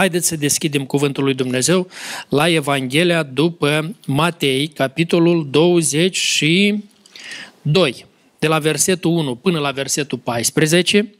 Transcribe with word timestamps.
Haideți 0.00 0.26
să 0.26 0.36
deschidem 0.36 0.84
Cuvântul 0.84 1.24
lui 1.24 1.34
Dumnezeu 1.34 1.88
la 2.28 2.48
Evanghelia 2.48 3.22
după 3.22 3.94
Matei, 4.06 4.66
capitolul 4.66 5.50
22, 5.50 8.06
de 8.38 8.46
la 8.46 8.58
versetul 8.58 9.10
1 9.10 9.34
până 9.34 9.58
la 9.58 9.70
versetul 9.70 10.18
14, 10.18 11.14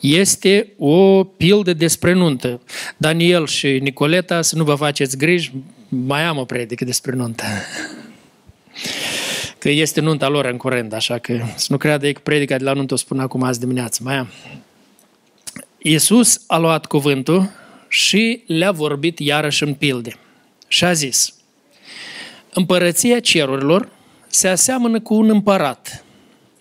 este 0.00 0.72
o 0.78 1.24
pildă 1.24 1.72
despre 1.72 2.12
nuntă. 2.12 2.60
Daniel 2.96 3.46
și 3.46 3.68
Nicoleta, 3.68 4.42
să 4.42 4.56
nu 4.56 4.64
vă 4.64 4.74
faceți 4.74 5.16
griji, 5.16 5.52
mai 5.88 6.22
am 6.22 6.38
o 6.38 6.44
predică 6.44 6.84
despre 6.84 7.16
nuntă. 7.16 7.44
Că 9.58 9.68
este 9.68 10.00
nunta 10.00 10.28
lor 10.28 10.44
în 10.44 10.56
curând, 10.56 10.92
așa 10.92 11.18
că 11.18 11.40
să 11.56 11.66
nu 11.70 11.76
creadă 11.76 12.12
că 12.12 12.20
predica 12.22 12.56
de 12.56 12.64
la 12.64 12.72
nuntă 12.72 12.94
o 12.94 12.96
spun 12.96 13.20
acum 13.20 13.42
azi 13.42 13.60
dimineață. 13.60 14.00
Mai 14.04 14.16
am. 14.16 14.28
Iisus 15.78 16.42
a 16.46 16.58
luat 16.58 16.86
cuvântul 16.86 17.58
și 17.92 18.42
le-a 18.46 18.70
vorbit 18.72 19.18
iarăși 19.18 19.62
în 19.62 19.74
pilde. 19.74 20.16
Și 20.68 20.84
a 20.84 20.92
zis, 20.92 21.34
împărăția 22.54 23.20
cerurilor 23.20 23.88
se 24.26 24.48
aseamănă 24.48 25.00
cu 25.00 25.14
un 25.14 25.28
împărat 25.28 26.04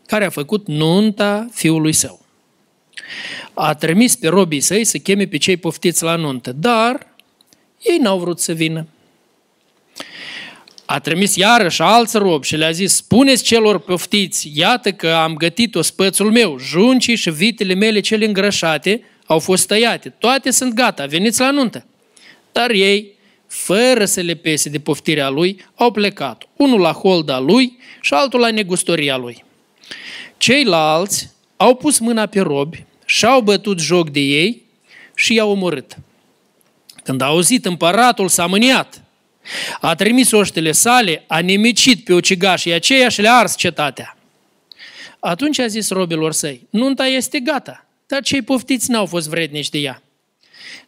care 0.05 0.25
a 0.25 0.29
făcut 0.29 0.67
nunta 0.67 1.47
fiului 1.53 1.93
său. 1.93 2.25
A 3.53 3.73
trimis 3.73 4.15
pe 4.15 4.27
robii 4.27 4.59
săi 4.59 4.83
să 4.83 4.97
cheme 4.97 5.25
pe 5.25 5.37
cei 5.37 5.57
poftiți 5.57 6.03
la 6.03 6.15
nuntă, 6.15 6.51
dar 6.51 7.07
ei 7.81 7.97
n-au 7.97 8.19
vrut 8.19 8.39
să 8.39 8.53
vină. 8.53 8.87
A 10.85 10.99
trimis 10.99 11.35
iarăși 11.35 11.81
alți 11.81 12.17
robi 12.17 12.47
și 12.47 12.55
le-a 12.55 12.71
zis, 12.71 12.95
spuneți 12.95 13.43
celor 13.43 13.79
poftiți, 13.79 14.51
iată 14.53 14.91
că 14.91 15.09
am 15.09 15.33
gătit 15.33 15.75
ospățul 15.75 16.31
meu, 16.31 16.59
juncii 16.59 17.15
și 17.15 17.29
vitele 17.29 17.73
mele 17.73 17.99
cele 17.99 18.25
îngrășate 18.25 19.03
au 19.31 19.39
fost 19.39 19.67
tăiate, 19.67 20.09
toate 20.09 20.51
sunt 20.51 20.73
gata, 20.73 21.05
veniți 21.05 21.39
la 21.39 21.51
nuntă. 21.51 21.85
Dar 22.51 22.69
ei, 22.69 23.13
fără 23.47 24.05
să 24.05 24.21
le 24.21 24.33
pese 24.33 24.69
de 24.69 24.79
poftirea 24.79 25.29
lui, 25.29 25.65
au 25.75 25.91
plecat, 25.91 26.43
unul 26.55 26.79
la 26.79 26.91
holda 26.91 27.39
lui 27.39 27.77
și 28.01 28.13
altul 28.13 28.39
la 28.39 28.51
negustoria 28.51 29.17
lui. 29.17 29.43
Ceilalți 30.37 31.29
au 31.57 31.75
pus 31.75 31.99
mâna 31.99 32.25
pe 32.25 32.39
robi 32.39 32.85
și-au 33.05 33.41
bătut 33.41 33.79
joc 33.79 34.09
de 34.09 34.19
ei 34.19 34.63
și 35.15 35.33
i-au 35.33 35.49
omorât. 35.49 35.97
Când 37.03 37.21
a 37.21 37.25
auzit 37.25 37.65
împăratul 37.65 38.27
s-a 38.27 38.45
mâniat, 38.45 39.01
a 39.79 39.95
trimis 39.95 40.31
oștele 40.31 40.71
sale, 40.71 41.23
a 41.27 41.41
nemicit 41.41 42.03
pe 42.03 42.13
ucigașii 42.13 42.73
aceia 42.73 43.09
și 43.09 43.21
le-a 43.21 43.33
ars 43.33 43.55
cetatea. 43.55 44.17
Atunci 45.19 45.59
a 45.59 45.67
zis 45.67 45.89
robilor 45.89 46.31
săi, 46.31 46.67
nunta 46.69 47.05
este 47.05 47.39
gata, 47.39 47.88
dar 48.09 48.21
cei 48.21 48.41
poftiți 48.41 48.91
n-au 48.91 49.05
fost 49.05 49.29
vrednici 49.29 49.69
de 49.69 49.77
ea. 49.77 50.03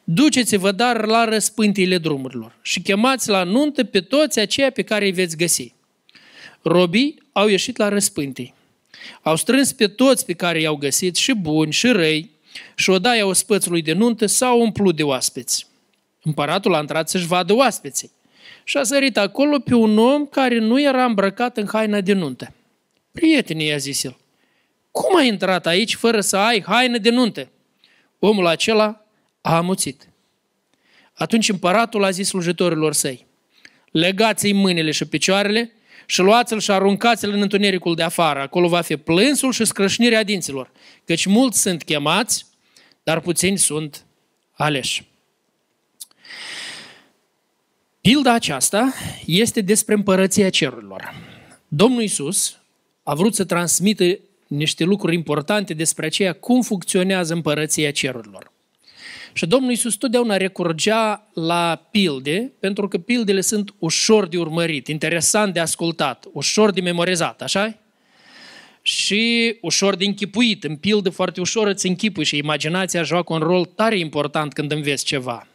Duceți-vă 0.03 0.71
dar 0.71 1.05
la 1.05 1.23
răspântiile 1.23 1.97
drumurilor 1.97 2.55
și 2.61 2.81
chemați 2.81 3.29
la 3.29 3.43
nuntă 3.43 3.83
pe 3.83 4.01
toți 4.01 4.39
aceia 4.39 4.69
pe 4.71 4.81
care 4.81 5.05
îi 5.05 5.11
veți 5.11 5.37
găsi. 5.37 5.73
Robii 6.61 7.23
au 7.31 7.47
ieșit 7.47 7.77
la 7.77 7.89
răspântii. 7.89 8.53
Au 9.21 9.35
strâns 9.35 9.73
pe 9.73 9.87
toți 9.87 10.25
pe 10.25 10.33
care 10.33 10.61
i-au 10.61 10.75
găsit, 10.75 11.15
și 11.15 11.33
buni, 11.33 11.71
și 11.71 11.87
răi, 11.87 12.29
și 12.75 12.89
odaia 12.89 13.25
ospățului 13.25 13.81
de 13.81 13.93
nuntă 13.93 14.25
s-au 14.25 14.61
umplut 14.61 14.95
de 14.95 15.03
oaspeți. 15.03 15.67
Împăratul 16.23 16.73
a 16.73 16.79
intrat 16.79 17.09
să-și 17.09 17.27
vadă 17.27 17.53
oaspeții 17.53 18.11
și 18.63 18.77
a 18.77 18.83
sărit 18.83 19.17
acolo 19.17 19.59
pe 19.59 19.73
un 19.75 19.97
om 19.97 20.25
care 20.25 20.59
nu 20.59 20.81
era 20.81 21.05
îmbrăcat 21.05 21.57
în 21.57 21.67
haina 21.67 22.01
de 22.01 22.13
nuntă. 22.13 22.53
Prietenii, 23.11 23.67
i-a 23.67 23.77
zis 23.77 24.03
el, 24.03 24.17
cum 24.91 25.15
ai 25.15 25.27
intrat 25.27 25.65
aici 25.65 25.95
fără 25.95 26.21
să 26.21 26.37
ai 26.37 26.63
haină 26.67 26.97
de 26.97 27.09
nuntă? 27.09 27.49
Omul 28.19 28.47
acela 28.47 29.05
a 29.41 29.55
amuțit. 29.55 30.09
Atunci 31.13 31.49
împăratul 31.49 32.03
a 32.03 32.09
zis 32.09 32.27
slujitorilor 32.27 32.93
săi, 32.93 33.25
legați-i 33.91 34.51
mâinile 34.51 34.91
și 34.91 35.05
picioarele 35.05 35.71
și 36.05 36.21
luați-l 36.21 36.59
și 36.59 36.71
aruncați-l 36.71 37.31
în 37.31 37.41
întunericul 37.41 37.95
de 37.95 38.03
afară. 38.03 38.39
Acolo 38.39 38.67
va 38.67 38.81
fi 38.81 38.97
plânsul 38.97 39.51
și 39.51 39.65
scrâșnirea 39.65 40.23
dinților, 40.23 40.71
căci 41.05 41.25
mulți 41.25 41.61
sunt 41.61 41.83
chemați, 41.83 42.45
dar 43.03 43.19
puțini 43.19 43.57
sunt 43.57 44.05
aleși. 44.51 45.09
Pilda 48.01 48.33
aceasta 48.33 48.93
este 49.25 49.61
despre 49.61 49.93
împărăția 49.93 50.49
cerurilor. 50.49 51.13
Domnul 51.67 52.01
Isus 52.01 52.57
a 53.03 53.13
vrut 53.13 53.35
să 53.35 53.43
transmită 53.43 54.19
niște 54.57 54.83
lucruri 54.83 55.15
importante 55.15 55.73
despre 55.73 56.05
aceea 56.05 56.33
cum 56.33 56.61
funcționează 56.61 57.33
împărăția 57.33 57.91
cerurilor. 57.91 58.51
Și 59.33 59.45
Domnul 59.45 59.69
Iisus 59.69 59.95
totdeauna 59.95 60.37
recurgea 60.37 61.27
la 61.33 61.87
pilde, 61.91 62.51
pentru 62.59 62.87
că 62.87 62.97
pildele 62.97 63.41
sunt 63.41 63.73
ușor 63.79 64.27
de 64.27 64.37
urmărit, 64.37 64.87
interesant 64.87 65.53
de 65.53 65.59
ascultat, 65.59 66.25
ușor 66.31 66.71
de 66.71 66.81
memorizat, 66.81 67.41
așa 67.41 67.75
și 68.81 69.55
ușor 69.61 69.95
de 69.95 70.05
închipuit. 70.05 70.63
În 70.63 70.75
pildă 70.75 71.09
foarte 71.09 71.39
ușor 71.39 71.67
îți 71.67 71.87
închipui 71.87 72.23
și 72.23 72.37
imaginația 72.37 73.03
joacă 73.03 73.33
un 73.33 73.39
rol 73.39 73.65
tare 73.65 73.99
important 73.99 74.53
când 74.53 74.71
înveți 74.71 75.05
ceva. 75.05 75.47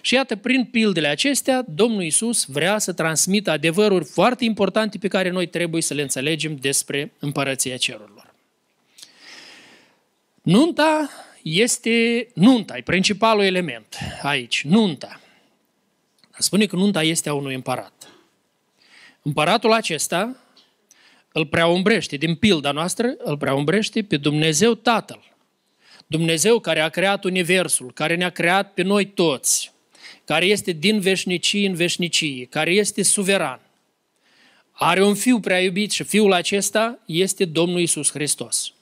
Și 0.00 0.14
iată, 0.14 0.36
prin 0.36 0.64
pildele 0.64 1.08
acestea, 1.08 1.64
Domnul 1.68 2.02
Iisus 2.02 2.44
vrea 2.44 2.78
să 2.78 2.92
transmită 2.92 3.50
adevăruri 3.50 4.04
foarte 4.04 4.44
importante 4.44 4.98
pe 4.98 5.08
care 5.08 5.30
noi 5.30 5.46
trebuie 5.46 5.82
să 5.82 5.94
le 5.94 6.02
înțelegem 6.02 6.56
despre 6.56 7.12
împărăția 7.18 7.76
cerurilor. 7.76 8.27
Nunta 10.48 11.10
este 11.42 12.28
nunta, 12.34 12.76
e 12.76 12.82
principalul 12.82 13.44
element 13.44 13.98
aici, 14.22 14.64
nunta. 14.64 15.20
Spune 16.38 16.66
că 16.66 16.76
nunta 16.76 17.02
este 17.02 17.28
a 17.28 17.34
unui 17.34 17.54
împărat. 17.54 18.08
Împăratul 19.22 19.72
acesta 19.72 20.36
îl 21.32 21.46
preaumbrește, 21.46 22.16
din 22.16 22.34
pilda 22.34 22.72
noastră, 22.72 23.14
îl 23.18 23.36
preaumbrește 23.36 24.02
pe 24.02 24.16
Dumnezeu 24.16 24.74
Tatăl. 24.74 25.36
Dumnezeu 26.06 26.58
care 26.58 26.80
a 26.80 26.88
creat 26.88 27.24
Universul, 27.24 27.92
care 27.92 28.14
ne-a 28.16 28.30
creat 28.30 28.74
pe 28.74 28.82
noi 28.82 29.06
toți, 29.06 29.72
care 30.24 30.44
este 30.46 30.72
din 30.72 31.00
veșnicii 31.00 31.66
în 31.66 31.74
veșnicie, 31.74 32.44
care 32.44 32.70
este 32.70 33.02
suveran. 33.02 33.60
Are 34.72 35.04
un 35.04 35.14
fiu 35.14 35.40
prea 35.40 35.60
iubit 35.60 35.90
și 35.90 36.02
fiul 36.02 36.32
acesta 36.32 36.98
este 37.06 37.44
Domnul 37.44 37.80
Isus 37.80 38.10
Hristos. 38.10 38.72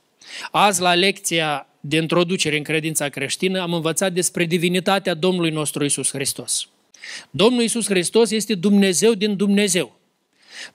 Azi, 0.50 0.80
la 0.80 0.94
lecția 0.94 1.66
de 1.80 1.96
introducere 1.96 2.56
în 2.56 2.62
credința 2.62 3.08
creștină, 3.08 3.60
am 3.60 3.72
învățat 3.72 4.12
despre 4.12 4.44
divinitatea 4.44 5.14
Domnului 5.14 5.50
nostru 5.50 5.84
Isus 5.84 6.10
Hristos. 6.10 6.68
Domnul 7.30 7.62
Isus 7.62 7.86
Hristos 7.86 8.30
este 8.30 8.54
Dumnezeu 8.54 9.12
din 9.14 9.36
Dumnezeu. 9.36 9.98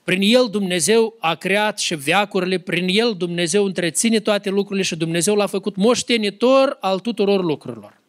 Prin 0.04 0.20
El 0.22 0.48
Dumnezeu 0.50 1.16
a 1.20 1.34
creat 1.34 1.78
și 1.78 1.94
veacurile, 1.94 2.58
prin 2.58 2.86
El 2.88 3.14
Dumnezeu 3.16 3.64
întreține 3.64 4.20
toate 4.20 4.50
lucrurile 4.50 4.84
și 4.84 4.96
Dumnezeu 4.96 5.34
l-a 5.34 5.46
făcut 5.46 5.76
moștenitor 5.76 6.76
al 6.80 6.98
tuturor 6.98 7.44
lucrurilor. 7.44 8.01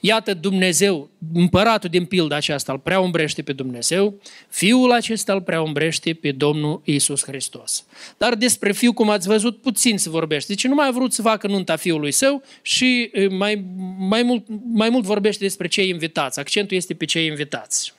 Iată 0.00 0.34
Dumnezeu, 0.34 1.10
împăratul 1.34 1.90
din 1.90 2.04
pilda 2.04 2.36
aceasta 2.36 2.72
îl 2.72 2.78
preaumbrește 2.78 3.42
pe 3.42 3.52
Dumnezeu, 3.52 4.20
fiul 4.48 4.92
acesta 4.92 5.32
îl 5.32 5.42
preaumbrește 5.42 6.14
pe 6.14 6.32
Domnul 6.32 6.80
Isus 6.84 7.24
Hristos. 7.24 7.84
Dar 8.18 8.34
despre 8.34 8.72
fiu, 8.72 8.92
cum 8.92 9.10
ați 9.10 9.26
văzut, 9.28 9.60
puțin 9.60 9.98
se 9.98 10.10
vorbește. 10.10 10.52
Deci 10.52 10.66
nu 10.66 10.74
mai 10.74 10.88
a 10.88 10.90
vrut 10.90 11.12
să 11.12 11.22
facă 11.22 11.46
nunta 11.46 11.76
fiului 11.76 12.12
său 12.12 12.42
și 12.62 13.10
mai, 13.30 13.64
mai, 13.98 14.22
mult, 14.22 14.44
mai 14.72 14.88
mult 14.88 15.04
vorbește 15.04 15.44
despre 15.44 15.68
cei 15.68 15.88
invitați. 15.88 16.38
Accentul 16.38 16.76
este 16.76 16.94
pe 16.94 17.04
cei 17.04 17.26
invitați. 17.26 17.92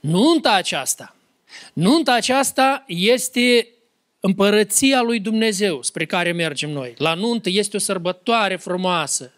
Nunta 0.00 0.52
aceasta, 0.52 1.16
nunta 1.72 2.12
aceasta 2.12 2.84
este 2.86 3.68
împărăția 4.20 5.02
lui 5.02 5.20
Dumnezeu 5.20 5.82
spre 5.82 6.06
care 6.06 6.32
mergem 6.32 6.70
noi. 6.70 6.94
La 6.96 7.14
nuntă 7.14 7.48
este 7.52 7.76
o 7.76 7.80
sărbătoare 7.80 8.56
frumoasă, 8.56 9.32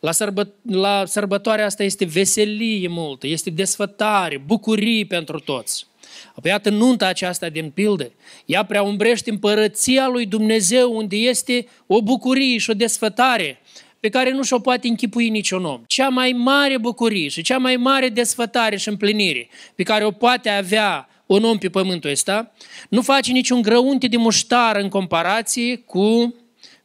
la, 0.00 0.12
sărbă, 0.12 0.54
la 0.62 1.04
sărbătoarea 1.06 1.64
asta 1.64 1.82
este 1.82 2.04
veselie 2.04 2.88
multă, 2.88 3.26
este 3.26 3.50
desfătare, 3.50 4.42
bucurii 4.46 5.04
pentru 5.04 5.38
toți. 5.38 5.86
Apoi, 6.34 6.50
iată, 6.50 6.70
nunta 6.70 7.06
aceasta 7.06 7.48
din 7.48 7.70
pildă, 7.70 8.12
ea 8.44 8.64
prea 8.64 8.82
umbrește 8.82 9.30
împărăția 9.30 10.08
lui 10.08 10.26
Dumnezeu, 10.26 10.96
unde 10.96 11.16
este 11.16 11.66
o 11.86 12.02
bucurie 12.02 12.58
și 12.58 12.70
o 12.70 12.74
desfătare 12.74 13.60
pe 14.00 14.08
care 14.08 14.30
nu 14.30 14.42
și-o 14.42 14.58
poate 14.58 14.88
închipui 14.88 15.28
niciun 15.28 15.64
om. 15.64 15.82
Cea 15.86 16.08
mai 16.08 16.32
mare 16.32 16.78
bucurie 16.78 17.28
și 17.28 17.42
cea 17.42 17.58
mai 17.58 17.76
mare 17.76 18.08
desfătare 18.08 18.76
și 18.76 18.88
împlinire 18.88 19.48
pe 19.74 19.82
care 19.82 20.04
o 20.04 20.10
poate 20.10 20.48
avea 20.48 21.08
un 21.26 21.44
om 21.44 21.58
pe 21.58 21.68
pământul 21.68 22.10
ăsta, 22.10 22.52
nu 22.88 23.02
face 23.02 23.32
niciun 23.32 23.62
grăunte 23.62 24.06
de 24.06 24.16
muștar 24.16 24.76
în 24.76 24.88
comparație 24.88 25.76
cu 25.76 26.34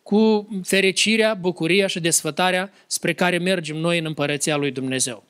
cu 0.04 0.48
fericirea, 0.64 1.34
bucuria 1.34 1.88
și 1.88 2.00
desfătarea 2.00 2.72
spre 2.88 3.14
care 3.14 3.38
mergem 3.38 3.76
noi 3.76 4.00
în 4.00 4.06
împărăția 4.06 4.56
lui 4.56 4.72
Dumnezeu. 4.72 5.24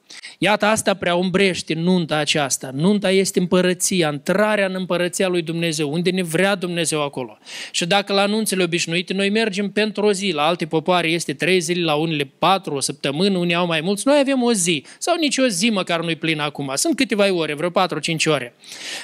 Iată, 0.43 0.65
asta 0.65 0.93
prea 0.93 1.15
umbrește 1.15 1.73
nunta 1.73 2.15
aceasta. 2.15 2.69
Nunta 2.73 3.11
este 3.11 3.39
împărăția, 3.39 4.09
intrarea 4.11 4.65
în 4.65 4.75
împărăția 4.75 5.27
lui 5.27 5.41
Dumnezeu, 5.41 5.91
unde 5.91 6.09
ne 6.09 6.23
vrea 6.23 6.55
Dumnezeu 6.55 7.03
acolo. 7.03 7.37
Și 7.71 7.85
dacă 7.85 8.13
la 8.13 8.21
anunțele 8.21 8.63
obișnuite 8.63 9.13
noi 9.13 9.29
mergem 9.29 9.71
pentru 9.71 10.05
o 10.05 10.11
zi, 10.11 10.31
la 10.31 10.45
alte 10.45 10.65
popoare 10.65 11.07
este 11.07 11.33
trei 11.33 11.59
zile, 11.59 11.83
la 11.83 11.95
unele 11.95 12.31
patru, 12.39 12.75
o 12.75 12.79
săptămână, 12.79 13.37
unii 13.37 13.55
au 13.55 13.65
mai 13.65 13.81
mulți, 13.81 14.07
noi 14.07 14.19
avem 14.19 14.43
o 14.43 14.53
zi 14.53 14.85
sau 14.99 15.15
nici 15.15 15.37
o 15.37 15.47
zi 15.47 15.69
măcar 15.69 16.01
nu-i 16.01 16.15
plină 16.15 16.43
acum. 16.43 16.71
Sunt 16.75 16.95
câteva 16.95 17.33
ore, 17.33 17.53
vreo 17.53 17.69
patru-cinci 17.69 18.25
ore. 18.25 18.53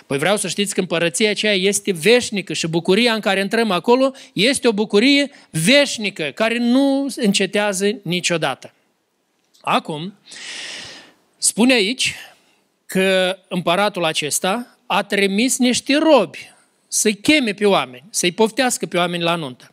Păi 0.05 0.17
vreau 0.17 0.37
să 0.37 0.47
știți 0.47 0.73
că 0.73 0.79
împărăția 0.79 1.29
aceea 1.29 1.53
este 1.53 1.91
veșnică 1.91 2.53
și 2.53 2.67
bucuria 2.67 3.13
în 3.13 3.19
care 3.19 3.39
intrăm 3.39 3.71
acolo 3.71 4.11
este 4.33 4.67
o 4.67 4.71
bucurie 4.71 5.29
veșnică, 5.49 6.23
care 6.23 6.57
nu 6.57 7.07
încetează 7.15 7.99
niciodată. 8.03 8.73
Acum, 9.61 10.13
spune 11.49 11.73
aici 11.73 12.15
că 12.85 13.37
împăratul 13.47 14.05
acesta 14.05 14.77
a 14.85 15.03
trimis 15.03 15.57
niște 15.57 15.97
robi 15.97 16.51
să-i 16.87 17.15
cheme 17.15 17.53
pe 17.53 17.65
oameni, 17.65 18.03
să-i 18.09 18.31
poftească 18.31 18.85
pe 18.85 18.97
oameni 18.97 19.23
la 19.23 19.35
nuntă. 19.35 19.71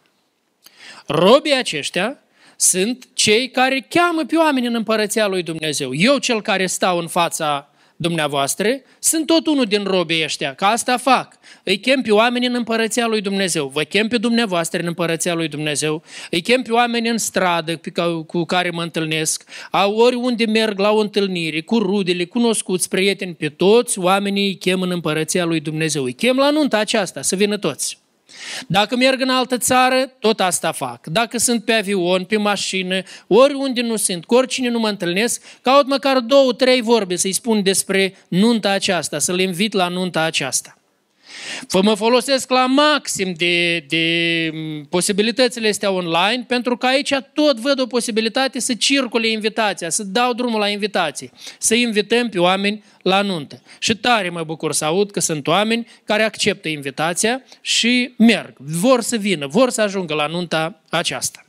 Robii 1.07 1.55
aceștia 1.55 2.19
sunt 2.57 3.09
cei 3.15 3.51
care 3.51 3.87
cheamă 3.89 4.25
pe 4.25 4.37
oameni 4.37 4.67
în 4.67 4.75
împărăția 4.75 5.27
lui 5.27 5.43
Dumnezeu. 5.43 5.95
Eu, 5.95 6.19
cel 6.19 6.43
care 6.43 6.67
stau 6.67 6.99
în 6.99 7.09
fața 7.09 7.71
dumneavoastră, 7.97 8.69
sunt 8.99 9.27
tot 9.27 9.47
unul 9.47 9.65
din 9.65 9.85
robii 9.85 10.25
ăștia, 10.25 10.55
că 10.55 10.65
asta 10.65 10.97
fac. 10.97 11.39
Îi 11.63 11.79
chem 11.79 12.01
pe 12.03 12.13
oameni 12.13 12.47
în 12.47 12.55
împărăția 12.55 13.07
lui 13.07 13.21
Dumnezeu, 13.21 13.67
vă 13.67 13.83
chem 13.83 14.09
pe 14.09 14.19
dumneavoastră 14.19 14.81
în 14.81 14.87
împărăția 14.87 15.35
lui 15.35 15.49
Dumnezeu, 15.49 16.03
îi 16.31 16.41
chem 16.41 16.63
pe 16.63 16.73
oameni 16.73 17.09
în 17.09 17.19
stradă 17.19 17.77
pe 17.77 17.91
ca, 17.91 18.23
cu 18.27 18.45
care 18.45 18.71
mă 18.71 18.83
întâlnesc, 18.83 19.45
a 19.71 19.87
oriunde 19.87 20.45
merg 20.47 20.79
la 20.79 20.91
o 20.91 21.01
întâlnire, 21.01 21.61
cu 21.61 21.79
rudele, 21.79 22.25
cunoscuți, 22.25 22.89
prieteni, 22.89 23.35
pe 23.35 23.49
toți 23.49 23.99
oamenii 23.99 24.47
îi 24.47 24.57
chem 24.57 24.81
în 24.81 24.91
împărăția 24.91 25.45
lui 25.45 25.61
Dumnezeu. 25.61 26.05
Îi 26.05 26.13
chem 26.13 26.37
la 26.37 26.51
nunta 26.51 26.79
aceasta, 26.79 27.23
să 27.23 27.37
vină 27.37 27.57
toți. 27.57 28.05
Dacă 28.67 28.97
merg 28.97 29.21
în 29.21 29.29
altă 29.29 29.59
țară, 29.59 30.13
tot 30.19 30.41
asta 30.41 30.73
fac. 30.73 31.07
Dacă 31.07 31.39
sunt 31.39 31.65
pe 31.65 31.73
avion, 31.73 32.25
pe 32.25 32.37
mașină, 32.37 33.03
oriunde 33.27 33.81
nu 33.81 33.97
sunt, 33.97 34.25
cu 34.25 34.35
oricine 34.35 34.69
nu 34.69 34.79
mă 34.79 34.89
întâlnesc, 34.89 35.43
caut 35.63 35.87
măcar 35.87 36.19
două, 36.19 36.53
trei 36.53 36.81
vorbe 36.81 37.17
să-i 37.17 37.33
spun 37.33 37.63
despre 37.63 38.15
nunta 38.29 38.71
aceasta, 38.71 39.19
să 39.19 39.33
le 39.33 39.43
invit 39.43 39.73
la 39.73 39.89
nunta 39.89 40.23
aceasta. 40.23 40.79
Vă 41.69 41.83
mă 41.83 41.95
folosesc 41.95 42.51
la 42.51 42.67
maxim 42.67 43.33
de, 43.33 43.79
de 43.79 44.51
posibilitățile 44.89 45.69
astea 45.69 45.91
online, 45.91 46.45
pentru 46.49 46.77
că 46.77 46.87
aici 46.87 47.15
tot 47.33 47.57
văd 47.59 47.81
o 47.81 47.87
posibilitate 47.87 48.61
să 48.61 48.75
circule 48.75 49.29
invitația, 49.29 49.91
să 49.91 50.03
dau 50.03 50.33
drumul 50.33 50.59
la 50.59 50.69
invitații, 50.69 51.33
să 51.59 51.75
invităm 51.75 52.29
pe 52.29 52.39
oameni 52.39 52.85
la 53.03 53.23
nuntă. 53.23 53.63
Și 53.79 53.97
tare 53.97 54.29
mă 54.29 54.43
bucur 54.43 54.73
să 54.73 54.85
aud 54.85 55.11
că 55.11 55.21
sunt 55.21 55.47
oameni 55.47 55.87
care 56.05 56.23
acceptă 56.23 56.69
invitația 56.69 57.43
și 57.61 58.15
merg, 58.19 58.55
vor 58.59 59.01
să 59.01 59.17
vină, 59.17 59.47
vor 59.47 59.71
să 59.71 59.81
ajungă 59.81 60.15
la 60.15 60.27
nunta 60.27 60.81
aceasta. 60.91 61.47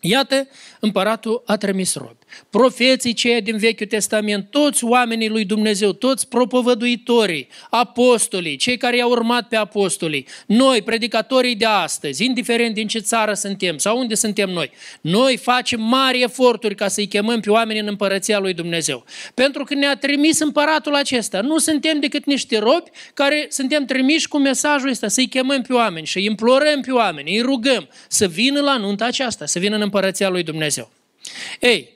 Iată, 0.00 0.48
împăratul 0.80 1.42
a 1.46 1.56
trimis 1.56 1.94
robi. 1.94 2.23
Profeții 2.50 3.12
ceia 3.12 3.40
din 3.40 3.56
Vechiul 3.56 3.86
Testament, 3.86 4.50
toți 4.50 4.84
oamenii 4.84 5.28
lui 5.28 5.44
Dumnezeu, 5.44 5.92
toți 5.92 6.28
propovăduitorii, 6.28 7.48
apostolii, 7.70 8.56
cei 8.56 8.76
care 8.76 8.96
i-au 8.96 9.10
urmat 9.10 9.48
pe 9.48 9.56
apostolii, 9.56 10.26
noi, 10.46 10.82
predicatorii 10.82 11.54
de 11.54 11.64
astăzi, 11.64 12.24
indiferent 12.24 12.74
din 12.74 12.86
ce 12.86 12.98
țară 12.98 13.34
suntem 13.34 13.78
sau 13.78 13.98
unde 13.98 14.14
suntem 14.14 14.50
noi, 14.50 14.70
noi 15.00 15.36
facem 15.36 15.80
mari 15.80 16.22
eforturi 16.22 16.74
ca 16.74 16.88
să-i 16.88 17.06
chemăm 17.06 17.40
pe 17.40 17.50
oameni 17.50 17.78
în 17.78 17.86
împărăția 17.86 18.38
lui 18.38 18.54
Dumnezeu. 18.54 19.04
Pentru 19.34 19.64
că 19.64 19.74
ne-a 19.74 19.96
trimis 19.96 20.38
împăratul 20.40 20.94
acesta. 20.94 21.40
Nu 21.40 21.58
suntem 21.58 22.00
decât 22.00 22.24
niște 22.24 22.58
robi 22.58 22.90
care 23.14 23.46
suntem 23.50 23.84
trimiși 23.84 24.28
cu 24.28 24.38
mesajul 24.38 24.88
ăsta, 24.88 25.08
să-i 25.08 25.28
chemăm 25.28 25.62
pe 25.62 25.72
oameni 25.72 26.06
și 26.06 26.16
îi 26.16 26.24
implorăm 26.24 26.80
pe 26.80 26.92
oameni, 26.92 27.36
îi 27.36 27.40
rugăm 27.40 27.88
să 28.08 28.26
vină 28.26 28.60
la 28.60 28.76
nunta 28.76 29.04
aceasta, 29.04 29.46
să 29.46 29.58
vină 29.58 29.74
în 29.74 29.82
împărăția 29.82 30.28
lui 30.28 30.42
Dumnezeu. 30.42 30.90
Ei, 31.60 31.93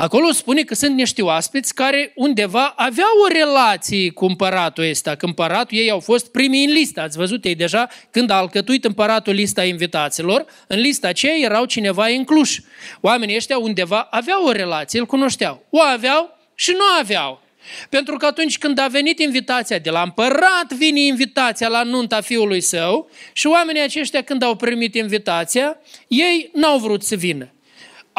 Acolo 0.00 0.32
spune 0.32 0.62
că 0.62 0.74
sunt 0.74 0.94
niște 0.94 1.22
oaspeți 1.22 1.74
care 1.74 2.12
undeva 2.14 2.66
aveau 2.76 3.08
o 3.24 3.32
relație 3.32 4.10
cu 4.10 4.24
împăratul 4.24 4.88
ăsta, 4.88 5.14
că 5.14 5.26
împăratul 5.26 5.78
ei 5.78 5.90
au 5.90 6.00
fost 6.00 6.30
primii 6.30 6.64
în 6.64 6.72
listă. 6.72 7.00
Ați 7.00 7.16
văzut 7.16 7.44
ei 7.44 7.54
deja 7.54 7.88
când 8.10 8.30
a 8.30 8.34
alcătuit 8.34 8.84
împăratul 8.84 9.34
lista 9.34 9.64
invitaților, 9.64 10.44
în 10.66 10.80
lista 10.80 11.08
aceea 11.08 11.36
erau 11.38 11.64
cineva 11.64 12.08
incluși. 12.08 12.62
Oamenii 13.00 13.36
ăștia 13.36 13.58
undeva 13.58 14.00
aveau 14.10 14.44
o 14.44 14.52
relație, 14.52 15.00
îl 15.00 15.06
cunoșteau. 15.06 15.66
O 15.70 15.80
aveau 15.80 16.38
și 16.54 16.70
nu 16.70 16.84
aveau. 17.00 17.42
Pentru 17.88 18.16
că 18.16 18.26
atunci 18.26 18.58
când 18.58 18.78
a 18.78 18.86
venit 18.86 19.18
invitația 19.18 19.78
de 19.78 19.90
la 19.90 20.02
împărat, 20.02 20.72
vine 20.76 21.00
invitația 21.00 21.68
la 21.68 21.82
nunta 21.82 22.20
fiului 22.20 22.60
său 22.60 23.10
și 23.32 23.46
oamenii 23.46 23.82
aceștia 23.82 24.22
când 24.22 24.42
au 24.42 24.56
primit 24.56 24.94
invitația, 24.94 25.76
ei 26.08 26.50
n-au 26.54 26.78
vrut 26.78 27.02
să 27.02 27.14
vină. 27.14 27.52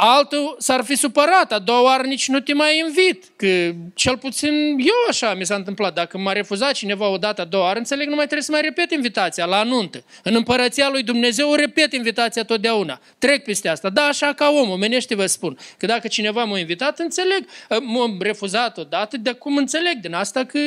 Altul 0.01 0.56
s-ar 0.60 0.84
fi 0.84 0.96
supărat, 0.96 1.51
a 1.51 1.60
doua 1.60 1.81
oară 1.81 2.04
nici 2.04 2.28
nu 2.28 2.40
te 2.40 2.54
mai 2.54 2.84
invit, 2.88 3.24
că 3.36 3.72
cel 3.94 4.18
puțin 4.18 4.75
eu 4.80 4.96
așa 5.10 5.34
mi 5.34 5.46
s-a 5.46 5.56
întâmplat. 5.56 5.94
Dacă 5.94 6.18
m-a 6.18 6.31
refuzat 6.31 6.72
cineva 6.72 7.07
o 7.07 7.18
dată, 7.18 7.42
a 7.42 7.46
doua 7.46 7.63
oară, 7.63 7.78
înțeleg, 7.78 8.07
nu 8.07 8.16
mai 8.16 8.24
trebuie 8.24 8.44
să 8.44 8.51
mai 8.51 8.62
repet 8.62 8.92
invitația 8.92 9.46
la 9.46 9.60
anuntă. 9.60 10.04
În 10.24 10.36
împărăția 10.36 10.90
lui 10.90 11.04
Dumnezeu 11.04 11.54
repet 11.54 11.94
invitația 11.94 12.44
totdeauna. 12.44 13.00
Trec 13.18 13.44
peste 13.44 13.69
asta. 13.69 13.90
Da, 13.90 14.01
așa 14.01 14.34
ca 14.34 14.50
om, 14.50 14.69
omenește 14.69 15.16
vă 15.16 15.25
spun. 15.25 15.57
Că 15.78 15.86
dacă 15.86 16.07
cineva 16.07 16.44
m-a 16.44 16.60
invitat, 16.60 17.00
înțeleg, 17.00 17.45
m-a 17.81 18.18
refuzat 18.19 18.78
o 18.78 18.84
dată, 18.84 19.18
de 19.18 19.31
cum 19.31 19.57
înțeleg 19.57 19.95
din 20.02 20.13
asta 20.13 20.44
că 20.44 20.60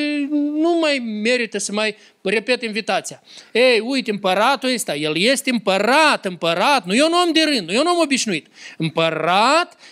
nu 0.55 0.79
mai 0.81 0.99
merită 1.23 1.59
să 1.59 1.73
mai 1.73 1.97
repet 2.23 2.63
invitația. 2.63 3.23
Ei, 3.53 3.81
uite, 3.81 4.11
împăratul 4.11 4.73
ăsta, 4.75 4.95
el 4.95 5.13
este 5.17 5.51
împărat, 5.51 6.25
împărat, 6.25 6.87
nu 6.87 6.95
e 6.95 7.03
un 7.03 7.13
om 7.27 7.33
de 7.33 7.43
rând, 7.45 7.69
nu 7.69 7.75
e 7.75 7.79
un 7.79 7.87
om 7.87 7.99
obișnuit. 7.99 8.47
Împărat 8.77 9.21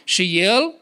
și 0.05 0.41
el 0.41 0.75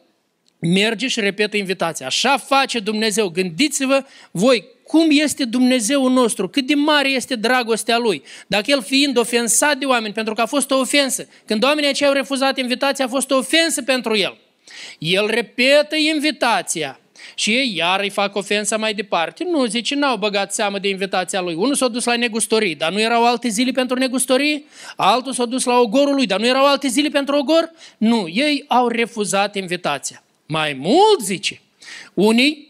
merge 0.59 1.09
și 1.09 1.21
repetă 1.21 1.57
invitația. 1.57 2.07
Așa 2.07 2.37
face 2.37 2.79
Dumnezeu. 2.79 3.29
Gândiți-vă 3.29 4.05
voi 4.31 4.65
cum 4.83 5.07
este 5.11 5.45
Dumnezeu 5.45 6.09
nostru, 6.09 6.49
cât 6.49 6.67
de 6.67 6.75
mare 6.75 7.09
este 7.09 7.35
dragostea 7.35 7.99
Lui. 7.99 8.23
Dacă 8.47 8.65
El 8.67 8.83
fiind 8.83 9.17
ofensat 9.17 9.77
de 9.77 9.85
oameni, 9.85 10.15
pentru 10.15 10.35
că 10.35 10.41
a 10.41 10.47
fost 10.47 10.71
o 10.71 10.79
ofensă, 10.79 11.29
când 11.45 11.65
oamenii 11.65 11.91
aceia 11.91 12.09
au 12.09 12.15
refuzat 12.15 12.59
invitația, 12.59 13.05
a 13.05 13.09
fost 13.09 13.31
o 13.31 13.37
ofensă 13.37 13.83
pentru 13.83 14.17
El. 14.17 14.39
El 14.99 15.27
repetă 15.27 15.97
invitația 15.97 17.01
și 17.35 17.51
ei 17.51 17.73
iar 17.77 18.01
îi 18.01 18.11
fac 18.11 18.37
ofensa 18.37 18.77
mai 18.77 18.95
departe. 18.95 19.45
Nu, 19.45 19.65
zice, 19.65 19.95
n-au 19.95 20.17
băgat 20.17 20.55
seamă 20.55 20.79
de 20.79 20.89
invitația 20.89 21.41
lui. 21.41 21.55
Unul 21.55 21.75
s-a 21.75 21.89
dus 21.89 22.05
la 22.05 22.17
negustorii, 22.17 22.75
dar 22.75 22.93
nu 22.93 23.01
erau 23.01 23.27
alte 23.27 23.49
zile 23.49 23.71
pentru 23.71 23.99
negustorii. 23.99 24.67
Altul 24.97 25.33
s-a 25.33 25.45
dus 25.45 25.65
la 25.65 25.79
ogorul 25.79 26.15
lui, 26.15 26.27
dar 26.27 26.41
nu 26.41 26.47
erau 26.47 26.67
alte 26.67 26.89
zile 26.89 27.09
pentru 27.09 27.37
ogor. 27.37 27.71
Nu, 27.99 28.29
ei 28.29 28.65
au 28.69 28.89
refuzat 28.89 29.57
invitația. 29.57 30.23
Mai 30.47 30.73
mult, 30.73 31.21
zice, 31.21 31.61
unii 32.15 32.69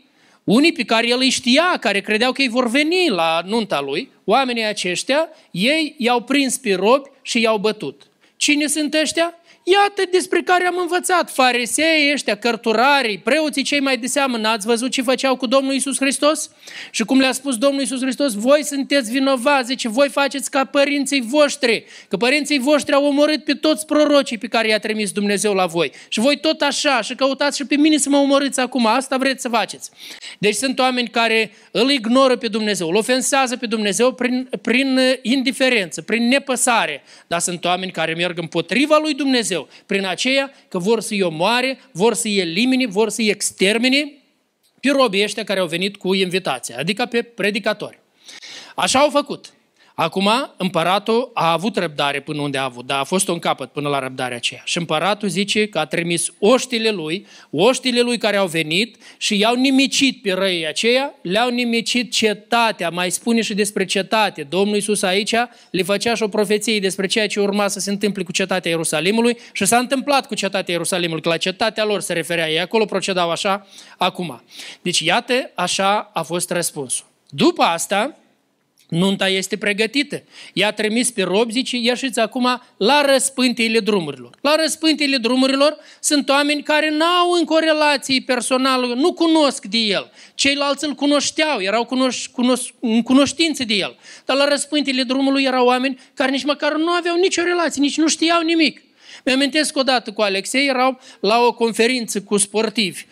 unii 0.48 0.72
pe 0.72 0.82
care 0.82 1.08
el 1.08 1.18
îi 1.18 1.28
știa, 1.28 1.76
care 1.80 2.00
credeau 2.00 2.32
că 2.32 2.42
ei 2.42 2.48
vor 2.48 2.68
veni 2.68 3.08
la 3.08 3.42
nunta 3.46 3.80
lui, 3.80 4.10
oamenii 4.24 4.64
aceștia, 4.64 5.28
ei 5.50 5.94
i-au 5.98 6.20
prins 6.20 6.56
pe 6.56 6.74
robi 6.74 7.08
și 7.22 7.40
i-au 7.40 7.58
bătut. 7.58 8.02
Cine 8.36 8.66
sunt 8.66 8.94
ăștia? 8.94 9.34
Iată 9.72 10.02
despre 10.10 10.42
care 10.42 10.66
am 10.66 10.78
învățat. 10.78 11.30
Farisei 11.30 12.12
ăștia, 12.12 12.36
cărturarii, 12.36 13.18
preoții 13.18 13.62
cei 13.62 13.80
mai 13.80 13.96
de 13.96 14.06
seamă, 14.06 14.36
n-ați 14.36 14.66
văzut 14.66 14.90
ce 14.90 15.02
făceau 15.02 15.36
cu 15.36 15.46
Domnul 15.46 15.74
Isus 15.74 15.96
Hristos? 15.98 16.50
Și 16.90 17.04
cum 17.04 17.18
le-a 17.18 17.32
spus 17.32 17.56
Domnul 17.56 17.82
Isus 17.82 18.00
Hristos, 18.00 18.34
voi 18.34 18.64
sunteți 18.64 19.10
vinovați, 19.10 19.66
zice, 19.66 19.88
voi 19.88 20.08
faceți 20.08 20.50
ca 20.50 20.64
părinții 20.64 21.20
voștri, 21.20 21.84
că 22.08 22.16
părinții 22.16 22.58
voștri 22.58 22.94
au 22.94 23.04
omorât 23.04 23.44
pe 23.44 23.54
toți 23.54 23.86
prorocii 23.86 24.38
pe 24.38 24.46
care 24.46 24.68
i-a 24.68 24.78
trimis 24.78 25.10
Dumnezeu 25.10 25.54
la 25.54 25.66
voi. 25.66 25.92
Și 26.08 26.20
voi 26.20 26.38
tot 26.38 26.60
așa, 26.60 27.00
și 27.00 27.14
căutați 27.14 27.56
și 27.56 27.64
pe 27.64 27.76
mine 27.76 27.96
să 27.96 28.08
mă 28.08 28.16
omorâți 28.16 28.60
acum, 28.60 28.86
asta 28.86 29.16
vreți 29.16 29.42
să 29.42 29.48
faceți. 29.48 29.90
Deci 30.38 30.54
sunt 30.54 30.78
oameni 30.78 31.08
care 31.08 31.50
îl 31.70 31.90
ignoră 31.90 32.36
pe 32.36 32.48
Dumnezeu, 32.48 32.88
îl 32.88 32.94
ofensează 32.94 33.56
pe 33.56 33.66
Dumnezeu 33.66 34.12
prin, 34.12 34.48
prin 34.62 34.98
indiferență, 35.22 36.02
prin 36.02 36.28
nepăsare, 36.28 37.02
dar 37.26 37.40
sunt 37.40 37.64
oameni 37.64 37.90
care 37.90 38.14
merg 38.14 38.38
împotriva 38.38 38.98
lui 39.02 39.14
Dumnezeu 39.14 39.26
Dumnezeu. 39.28 39.68
Prin 39.86 40.06
aceea 40.06 40.52
că 40.68 40.78
vor 40.78 41.00
să-i 41.00 41.22
omoare, 41.22 41.78
vor 41.92 42.14
să-i 42.14 42.38
elimine, 42.38 42.86
vor 42.86 43.08
să-i 43.08 43.28
extermine 43.28 44.12
pe 44.80 44.90
robii 44.90 45.22
ăștia 45.22 45.44
care 45.44 45.60
au 45.60 45.66
venit 45.66 45.96
cu 45.96 46.14
invitația, 46.14 46.78
adică 46.78 47.06
pe 47.06 47.22
predicatori. 47.22 48.00
Așa 48.74 48.98
au 48.98 49.10
făcut. 49.10 49.52
Acum, 50.00 50.30
împăratul 50.56 51.30
a 51.34 51.52
avut 51.52 51.76
răbdare 51.76 52.20
până 52.20 52.40
unde 52.40 52.58
a 52.58 52.64
avut, 52.64 52.86
dar 52.86 52.98
a 52.98 53.04
fost 53.04 53.28
un 53.28 53.38
capăt 53.38 53.72
până 53.72 53.88
la 53.88 53.98
răbdarea 53.98 54.36
aceea. 54.36 54.62
Și 54.64 54.78
împăratul 54.78 55.28
zice 55.28 55.66
că 55.66 55.78
a 55.78 55.86
trimis 55.86 56.32
oștile 56.38 56.90
lui, 56.90 57.26
oștile 57.50 58.00
lui 58.00 58.18
care 58.18 58.36
au 58.36 58.46
venit 58.46 58.96
și 59.16 59.38
i-au 59.38 59.54
nimicit 59.54 60.22
pe 60.22 60.32
răii 60.32 60.66
aceia, 60.66 61.14
le-au 61.22 61.50
nimicit 61.50 62.12
cetatea, 62.12 62.90
mai 62.90 63.10
spune 63.10 63.40
și 63.40 63.54
despre 63.54 63.84
cetate. 63.84 64.42
Domnul 64.42 64.74
Iisus 64.74 65.02
aici 65.02 65.34
le 65.70 65.82
făcea 65.82 66.14
și 66.14 66.22
o 66.22 66.28
profeție 66.28 66.80
despre 66.80 67.06
ceea 67.06 67.26
ce 67.26 67.40
urma 67.40 67.68
să 67.68 67.80
se 67.80 67.90
întâmple 67.90 68.22
cu 68.22 68.32
cetatea 68.32 68.70
Ierusalimului 68.70 69.38
și 69.52 69.64
s-a 69.64 69.78
întâmplat 69.78 70.26
cu 70.26 70.34
cetatea 70.34 70.72
Ierusalimului, 70.74 71.22
că 71.22 71.28
la 71.28 71.36
cetatea 71.36 71.84
lor 71.84 72.00
se 72.00 72.12
referea 72.12 72.50
ei, 72.50 72.60
acolo 72.60 72.84
procedau 72.84 73.30
așa 73.30 73.66
acum. 73.96 74.42
Deci 74.82 75.00
iată, 75.00 75.50
așa 75.54 76.10
a 76.14 76.22
fost 76.22 76.50
răspunsul. 76.50 77.06
După 77.28 77.62
asta, 77.62 78.16
Nunta 78.88 79.28
este 79.28 79.56
pregătită. 79.56 80.22
I-a 80.52 80.72
trimis 80.72 81.10
pe 81.10 81.22
rob, 81.22 81.50
zice, 81.50 81.76
ieșiți 81.76 82.20
acum 82.20 82.60
la 82.76 83.12
răspântiile 83.12 83.80
drumurilor. 83.80 84.30
La 84.40 84.54
răspântiile 84.60 85.16
drumurilor 85.16 85.76
sunt 86.00 86.28
oameni 86.28 86.62
care 86.62 86.90
n-au 86.90 87.30
încă 87.30 87.52
o 87.52 87.58
relație 87.58 88.22
personală, 88.26 88.94
nu 88.94 89.12
cunosc 89.12 89.64
de 89.64 89.78
el. 89.78 90.10
Ceilalți 90.34 90.84
îl 90.84 90.94
cunoșteau, 90.94 91.60
erau 91.60 91.84
cunoș, 91.84 92.26
cunoș, 92.26 92.60
în 92.80 93.02
cunoștință 93.02 93.64
de 93.64 93.74
el. 93.74 93.96
Dar 94.24 94.36
la 94.36 94.48
răspântiile 94.48 95.02
drumului 95.02 95.44
erau 95.44 95.66
oameni 95.66 95.98
care 96.14 96.30
nici 96.30 96.44
măcar 96.44 96.76
nu 96.76 96.90
aveau 96.90 97.16
nicio 97.16 97.42
relație, 97.42 97.82
nici 97.82 97.96
nu 97.96 98.08
știau 98.08 98.42
nimic. 98.42 98.82
Mi-amintesc 99.24 99.76
odată 99.76 100.12
cu 100.12 100.22
Alexei, 100.22 100.68
erau 100.68 101.00
la 101.20 101.38
o 101.40 101.52
conferință 101.52 102.22
cu 102.22 102.36
sportivi 102.36 103.04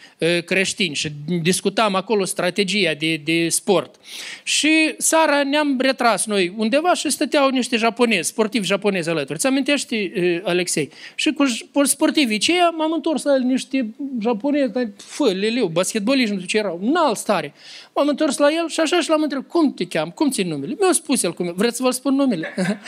creștini 0.45 0.95
și 0.95 1.09
discutam 1.43 1.95
acolo 1.95 2.25
strategia 2.25 2.95
de, 2.95 3.21
de 3.25 3.49
sport. 3.49 3.95
Și 4.43 4.95
seara 4.99 5.43
ne-am 5.43 5.77
retras 5.81 6.27
noi 6.27 6.55
undeva 6.57 6.95
și 6.95 7.11
stăteau 7.11 7.49
niște 7.49 7.77
japonezi, 7.77 8.29
sportivi 8.29 8.67
japonezi 8.67 9.09
alături. 9.09 9.39
Ți 9.39 9.47
amintești, 9.47 10.13
Alexei? 10.43 10.91
Și 11.15 11.33
cu 11.73 11.85
sportivii 11.85 12.39
ceia 12.39 12.69
m-am 12.69 12.93
întors 12.93 13.23
la 13.23 13.37
niște 13.39 13.95
japonezi, 14.21 14.73
fă, 14.97 15.33
leleu, 15.33 15.67
basketboliști, 15.67 16.31
nu 16.31 16.37
știu 16.37 16.49
ce 16.49 16.59
erau, 16.59 16.81
înalt 16.83 17.17
stare. 17.17 17.55
M-am 17.95 18.09
întors 18.09 18.37
la 18.37 18.53
el 18.53 18.69
și 18.69 18.81
așa 18.81 19.01
și 19.01 19.09
l-am 19.09 19.23
întrebat, 19.23 19.49
cum 19.49 19.75
te 19.75 19.85
cheam, 19.85 20.11
cum 20.11 20.31
ți 20.31 20.43
numele? 20.43 20.77
Mi-a 20.81 20.93
spus 20.93 21.23
el, 21.23 21.33
cum 21.33 21.53
vreți 21.57 21.77
să 21.77 21.83
vă 21.83 21.91
spun 21.91 22.15
numele? 22.15 22.55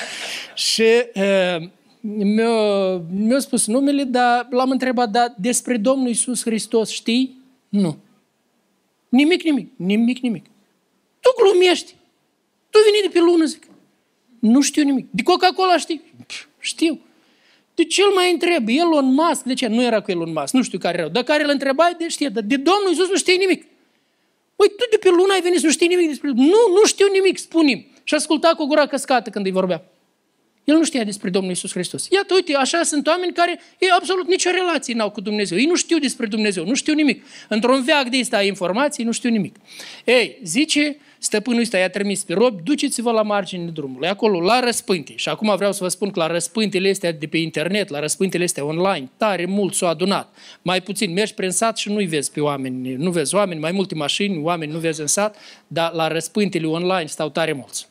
și 0.55 0.85
uh, 2.03 2.25
mi-a, 2.25 2.97
mi 3.11 3.41
spus 3.41 3.67
numele, 3.67 4.03
dar 4.03 4.47
l-am 4.51 4.71
întrebat, 4.71 5.11
dar 5.11 5.35
despre 5.39 5.77
Domnul 5.77 6.09
Isus 6.09 6.43
Hristos 6.43 6.91
știi? 6.91 7.37
Nu. 7.69 7.97
Nimic, 9.09 9.43
nimic, 9.43 9.73
nimic, 9.77 10.19
nimic. 10.19 10.45
Tu 11.21 11.31
glumești. 11.43 11.95
Tu 12.71 12.79
veni 12.85 13.13
de 13.13 13.19
pe 13.19 13.25
lună, 13.25 13.45
zic. 13.45 13.67
Nu 14.39 14.61
știu 14.61 14.83
nimic. 14.83 15.07
De 15.11 15.23
Coca-Cola 15.23 15.79
știi? 15.79 16.03
Pff, 16.27 16.47
știu. 16.61 17.01
De 17.75 17.85
ce 17.85 18.03
îl 18.03 18.15
mai 18.15 18.33
întreb? 18.33 18.69
Elon 18.69 19.15
Musk, 19.15 19.43
de 19.43 19.55
ce? 19.55 19.67
Nu 19.67 19.83
era 19.83 20.01
cu 20.01 20.11
Elon 20.11 20.33
Musk, 20.33 20.53
nu 20.53 20.63
știu 20.63 20.79
care 20.79 20.99
era. 20.99 21.09
Dar 21.09 21.23
care 21.23 21.45
îl 21.45 21.51
întrebai, 21.51 21.95
de 21.99 22.09
știe. 22.09 22.29
Dar 22.29 22.43
de 22.43 22.57
Domnul 22.57 22.93
Isus 22.93 23.09
nu 23.09 23.17
știi 23.17 23.37
nimic. 23.37 23.67
Păi 24.57 24.69
tu 24.69 24.87
de 24.91 24.97
pe 24.97 25.09
lună 25.09 25.33
ai 25.33 25.41
venit 25.41 25.61
să 25.61 25.67
nu 25.67 25.73
știi 25.73 25.89
nimic 25.89 26.09
despre 26.09 26.31
Nu, 26.35 26.61
nu 26.75 26.85
știu 26.87 27.07
nimic, 27.13 27.39
spune 27.39 27.87
Și 28.05 28.15
asculta 28.15 28.55
cu 28.57 28.65
gura 28.65 28.87
căscată 28.87 29.31
când 29.31 29.47
îi 29.47 29.53
vorbea. 29.53 29.85
El 30.69 30.77
nu 30.77 30.85
știa 30.85 31.05
despre 31.05 31.31
Domnul 31.31 31.53
Isus 31.53 31.73
Hristos. 31.73 32.09
Iată, 32.11 32.35
uite, 32.35 32.55
așa 32.55 32.83
sunt 32.83 33.07
oameni 33.07 33.33
care 33.33 33.61
ei 33.79 33.89
absolut 33.99 34.27
nicio 34.29 34.51
relație 34.51 34.95
n-au 34.95 35.11
cu 35.11 35.21
Dumnezeu. 35.21 35.59
Ei 35.59 35.65
nu 35.65 35.77
știu 35.77 35.99
despre 35.99 36.27
Dumnezeu, 36.27 36.65
nu 36.65 36.75
știu 36.75 36.95
nimic. 36.95 37.25
Într-un 37.49 37.85
veac 37.85 38.09
de 38.09 38.19
ăsta 38.21 38.43
informații, 38.43 39.05
nu 39.05 39.13
știu 39.13 39.31
nimic. 39.31 39.57
Ei, 40.05 40.39
zice, 40.43 40.97
stăpânul 41.19 41.61
ăsta 41.61 41.79
i-a 41.79 41.91
trimis 41.91 42.23
pe 42.23 42.33
rob, 42.33 42.61
duceți-vă 42.61 43.11
la 43.11 43.23
marginile 43.23 43.71
drumului, 43.71 44.09
acolo, 44.09 44.41
la 44.41 44.61
răspânte. 44.61 45.13
Și 45.17 45.29
acum 45.29 45.57
vreau 45.57 45.73
să 45.73 45.83
vă 45.83 45.89
spun 45.89 46.11
că 46.11 46.21
la 46.21 46.27
răspântele 46.27 46.89
este 46.89 47.17
de 47.21 47.27
pe 47.27 47.37
internet, 47.37 47.89
la 47.89 48.01
răspântele 48.01 48.45
este 48.45 48.61
online, 48.61 49.11
tare 49.17 49.45
mult 49.45 49.75
s-au 49.75 49.89
adunat. 49.89 50.35
Mai 50.63 50.81
puțin, 50.83 51.13
mergi 51.13 51.35
prin 51.35 51.51
sat 51.51 51.77
și 51.79 51.89
nu-i 51.89 52.07
vezi 52.07 52.31
pe 52.31 52.41
oameni, 52.41 52.95
nu 52.95 53.11
vezi 53.11 53.35
oameni, 53.35 53.61
mai 53.61 53.73
multe 53.73 53.95
mașini, 53.95 54.43
oameni 54.43 54.73
nu 54.73 54.79
vezi 54.79 55.01
în 55.01 55.07
sat, 55.07 55.37
dar 55.67 55.93
la 55.93 56.09
răspântele 56.09 56.67
online 56.67 57.07
stau 57.07 57.29
tare 57.29 57.53
mulți 57.53 57.87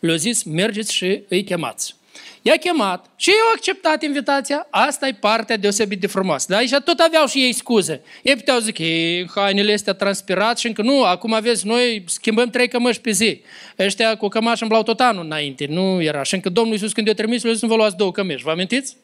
le-a 0.00 0.16
zis, 0.16 0.42
mergeți 0.42 0.94
și 0.94 1.22
îi 1.28 1.44
chemați. 1.44 1.96
I-a 2.42 2.56
chemat 2.56 3.10
și 3.16 3.30
ei 3.30 3.36
au 3.46 3.52
acceptat 3.54 4.02
invitația. 4.02 4.66
Asta 4.70 5.06
e 5.06 5.12
partea 5.12 5.56
deosebit 5.56 6.00
de 6.00 6.06
frumoasă. 6.06 6.46
Dar 6.48 6.58
aici 6.58 6.70
tot 6.70 6.98
aveau 6.98 7.26
și 7.26 7.38
ei 7.38 7.52
scuze. 7.52 8.00
Ei 8.22 8.34
puteau 8.36 8.58
zic, 8.58 8.78
ei, 8.78 9.28
hainele 9.34 9.72
astea 9.72 9.92
transpirat 9.92 10.58
și 10.58 10.66
încă 10.66 10.82
nu, 10.82 11.02
acum 11.02 11.32
aveți, 11.32 11.66
noi 11.66 12.04
schimbăm 12.06 12.50
trei 12.50 12.68
cămăși 12.68 13.00
pe 13.00 13.10
zi. 13.10 13.40
Ăștia 13.78 14.16
cu 14.16 14.28
cămașă 14.28 14.62
îmblau 14.62 14.82
tot 14.82 15.00
anul 15.00 15.24
înainte, 15.24 15.66
nu 15.66 16.02
era. 16.02 16.22
Și 16.22 16.34
încă 16.34 16.48
Domnul 16.48 16.72
Iisus 16.72 16.92
când 16.92 17.06
i-a 17.06 17.14
trimis, 17.14 17.42
le-a 17.42 17.52
zis, 17.52 17.62
nu 17.62 17.68
vă 17.68 17.74
luați 17.74 17.96
două 17.96 18.12
cămăși. 18.12 18.44
Vă 18.44 18.50
amintiți? 18.50 18.96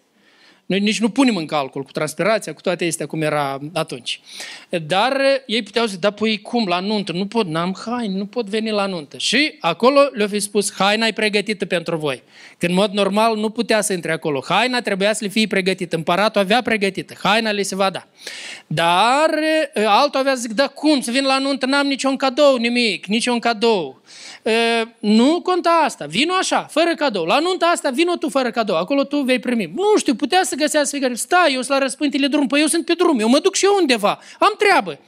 Noi 0.67 0.81
nici 0.81 1.01
nu 1.01 1.09
punem 1.09 1.37
în 1.37 1.47
calcul 1.47 1.83
cu 1.83 1.93
transpirația, 1.93 2.55
cu 2.55 2.61
toate 2.61 2.85
astea 2.85 3.07
cum 3.07 3.23
era 3.23 3.59
atunci. 3.73 4.21
Dar 4.87 5.21
ei 5.47 5.63
puteau 5.63 5.87
să 5.87 5.97
da, 5.97 6.11
păi 6.11 6.41
cum, 6.41 6.67
la 6.67 6.81
nuntă? 6.81 7.13
Nu 7.13 7.27
pot, 7.27 7.47
n-am 7.47 7.77
haine, 7.85 8.17
nu 8.17 8.27
pot 8.27 8.47
veni 8.47 8.71
la 8.71 8.87
nuntă. 8.87 9.19
Și 9.19 9.57
acolo 9.61 10.01
le-au 10.13 10.29
fi 10.29 10.39
spus, 10.41 10.73
haina 10.73 11.07
e 11.07 11.13
pregătită 11.13 11.67
pentru 11.67 11.97
voi. 11.97 12.23
Când 12.59 12.73
în 12.73 12.79
mod 12.79 12.91
normal 12.91 13.37
nu 13.37 13.51
putea 13.51 13.81
să 13.81 13.93
intre 13.93 14.13
acolo. 14.13 14.45
Haina 14.49 14.81
trebuia 14.81 15.13
să 15.13 15.25
le 15.25 15.31
fie 15.31 15.47
pregătită. 15.47 15.97
Împăratul 15.97 16.41
avea 16.41 16.63
pregătită. 16.63 17.15
Haina 17.23 17.51
le 17.51 17.63
se 17.63 17.75
va 17.75 17.91
da. 17.91 18.07
Dar 18.67 19.31
altul 19.87 20.21
avea 20.21 20.35
să 20.35 20.41
zic, 20.41 20.53
da 20.53 20.67
cum, 20.67 21.01
să 21.01 21.11
vin 21.11 21.25
la 21.25 21.39
nuntă, 21.39 21.67
n-am 21.67 21.87
niciun 21.87 22.17
cadou, 22.17 22.57
nimic, 22.57 23.07
niciun 23.07 23.39
cadou 23.39 24.03
nu 24.99 25.41
conta 25.41 25.71
asta, 25.85 26.07
vino 26.07 26.33
așa, 26.35 26.67
fără 26.71 26.95
cadou. 26.95 27.25
La 27.25 27.39
nunta 27.39 27.67
asta, 27.67 27.91
vino 27.91 28.17
tu 28.17 28.29
fără 28.29 28.51
cadou, 28.51 28.77
acolo 28.77 29.05
tu 29.05 29.17
vei 29.17 29.39
primi. 29.39 29.73
Nu 29.77 29.97
știu, 29.97 30.15
putea 30.15 30.41
să 30.43 30.55
găsească 30.55 30.89
fiecare. 30.97 31.15
Stai, 31.15 31.53
eu 31.55 31.63
sunt 31.63 31.79
la 31.79 31.85
răspântile 31.85 32.27
drum, 32.27 32.47
păi 32.47 32.61
eu 32.61 32.67
sunt 32.67 32.85
pe 32.85 32.93
drum, 32.93 33.21
eu 33.21 33.29
mă 33.29 33.39
duc 33.39 33.55
și 33.55 33.65
eu 33.65 33.77
undeva, 33.81 34.19
am 34.39 34.55
treabă. 34.59 34.99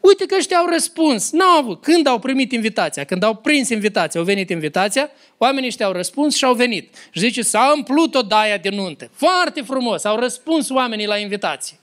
Uite 0.00 0.26
că 0.26 0.34
ăștia 0.38 0.56
au 0.56 0.66
răspuns. 0.66 1.30
N-au 1.30 1.58
avut. 1.58 1.82
Când 1.82 2.06
au 2.06 2.18
primit 2.18 2.52
invitația, 2.52 3.04
când 3.04 3.22
au 3.22 3.34
prins 3.34 3.68
invitația, 3.68 4.20
au 4.20 4.26
venit 4.26 4.50
invitația, 4.50 5.10
oamenii 5.38 5.68
ăștia 5.68 5.86
au 5.86 5.92
răspuns 5.92 6.36
și 6.36 6.44
au 6.44 6.54
venit. 6.54 6.94
Și 7.10 7.20
zice, 7.20 7.42
s-a 7.42 7.72
împlut 7.74 8.14
o 8.14 8.22
daia 8.22 8.56
de 8.56 8.68
nuntă. 8.68 9.10
Foarte 9.14 9.62
frumos, 9.62 10.04
au 10.04 10.16
răspuns 10.16 10.70
oamenii 10.70 11.06
la 11.06 11.16
invitație. 11.16 11.76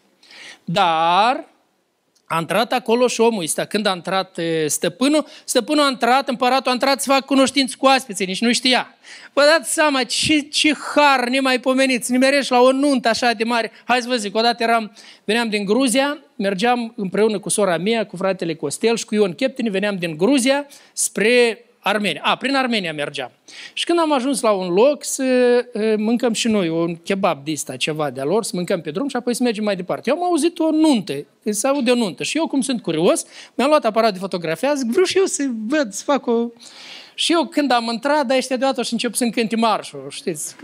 Dar 0.63 1.46
a 2.34 2.40
intrat 2.40 2.72
acolo 2.72 3.08
și 3.08 3.22
omul 3.22 3.44
ăsta. 3.44 3.66
Când 3.66 3.86
a 3.86 3.94
intrat 3.96 4.40
stăpânul, 4.66 5.25
stăpânul 5.44 5.84
a 5.84 5.90
intrat, 5.90 6.30
împăratul 6.30 6.70
a 6.70 6.74
intrat 6.74 7.02
să 7.02 7.12
facă 7.12 7.25
cunoștință 7.25 7.75
cu 7.80 7.86
aspeții, 7.86 8.25
nici 8.25 8.42
nu 8.42 8.54
știa. 8.54 8.98
Vă 9.34 9.42
dați 9.52 9.74
seama 9.74 10.04
ce, 10.04 10.40
ce 10.40 10.74
har 10.96 11.30
pomenit, 11.62 12.08
ne 12.08 12.18
nimerești 12.18 12.52
la 12.52 12.60
o 12.60 12.72
nuntă 12.72 13.10
așa 13.10 13.32
de 13.34 13.44
mare. 13.44 13.72
Hai 13.84 14.02
să 14.02 14.08
vă 14.08 14.16
zic, 14.16 14.36
odată 14.36 14.63
eram, 14.63 14.96
veneam 15.24 15.50
din 15.50 15.66
Gruzia, 15.66 16.18
mergeam 16.36 16.94
împreună 16.96 17.40
cu 17.40 17.50
sora 17.50 17.78
mea, 17.78 18.06
cu 18.06 18.18
fratele 18.18 18.56
Costel 18.56 18.98
și 18.98 19.06
cu 19.06 19.16
Ion 19.16 19.34
Cheptini, 19.34 19.70
veneam 19.70 19.96
din 19.96 20.18
Gruzia 20.18 20.68
spre 20.94 21.66
Armenia. 21.84 22.22
A, 22.24 22.36
prin 22.36 22.56
Armenia 22.56 22.94
mergeam. 22.94 23.32
Și 23.74 23.86
când 23.86 24.00
am 24.00 24.13
ajuns 24.13 24.42
la 24.42 24.52
un 24.52 24.74
loc 24.74 25.04
să 25.04 25.24
mâncăm 25.98 26.34
și 26.34 26.48
noi 26.48 26.70
un 26.70 26.96
kebab 26.96 27.46
de 27.46 27.52
ăsta, 27.52 27.75
ceva 27.75 28.10
de-a 28.10 28.24
lor, 28.24 28.44
să 28.44 28.52
mâncăm 28.54 28.82
pe 28.82 28.92
drum 28.92 29.08
și 29.08 29.16
apoi 29.16 29.36
să 29.36 29.44
mergem 29.44 29.63
mai 29.63 29.75
departe. 29.75 30.10
Eu 30.10 30.16
am 30.16 30.24
auzit 30.24 30.60
o 30.60 30.72
nuntă, 30.72 31.13
să 31.50 31.68
aud 31.68 31.90
o 31.90 31.96
nuntă. 31.96 32.24
Și 32.24 32.38
eu, 32.38 32.48
cum 32.48 32.62
sunt 32.62 32.82
curios, 32.82 33.25
mi-am 33.54 33.70
luat 33.70 33.86
aparat 33.86 34.13
de 34.13 34.20
fotografie, 34.20 34.74
zic, 34.75 34.90
vreau 34.90 35.06
și 35.06 35.18
eu 35.18 35.25
să 35.25 35.44
văd, 35.68 35.94
să 35.94 36.04
fac 36.04 36.28
o... 36.28 36.48
Și 37.16 37.32
eu 37.32 37.46
când 37.46 37.72
am 37.72 37.90
intrat, 37.92 38.25
dar 38.25 38.38
ăștia 38.38 38.58
deodată 38.58 38.84
și 38.84 38.94
încep 38.94 39.13
să 39.16 39.24
încânti 39.24 39.56
marșul, 39.56 40.08
știți? 40.10 40.56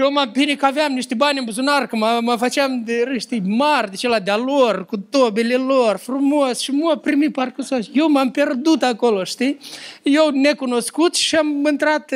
Eu 0.00 0.12
mă 0.12 0.28
bine 0.32 0.54
că 0.54 0.66
aveam 0.66 0.92
niște 0.92 1.14
bani 1.14 1.38
în 1.38 1.44
buzunar, 1.44 1.86
că 1.86 1.96
mă, 1.96 2.18
mă 2.22 2.36
făceam 2.36 2.82
de 2.84 3.04
râști 3.06 3.40
mari, 3.44 3.90
de 3.90 3.96
cela 3.96 4.20
de-a 4.20 4.36
lor, 4.36 4.84
cu 4.86 4.96
tobele 4.96 5.54
lor, 5.54 5.96
frumos, 5.96 6.60
și 6.60 6.70
mă 6.70 6.96
primi 6.96 7.30
parcă 7.30 7.62
să 7.62 7.88
Eu 7.92 8.10
m-am 8.10 8.30
pierdut 8.30 8.82
acolo, 8.82 9.24
știi? 9.24 9.58
Eu 10.02 10.28
necunoscut 10.28 11.14
și 11.14 11.36
am 11.36 11.66
intrat, 11.70 12.12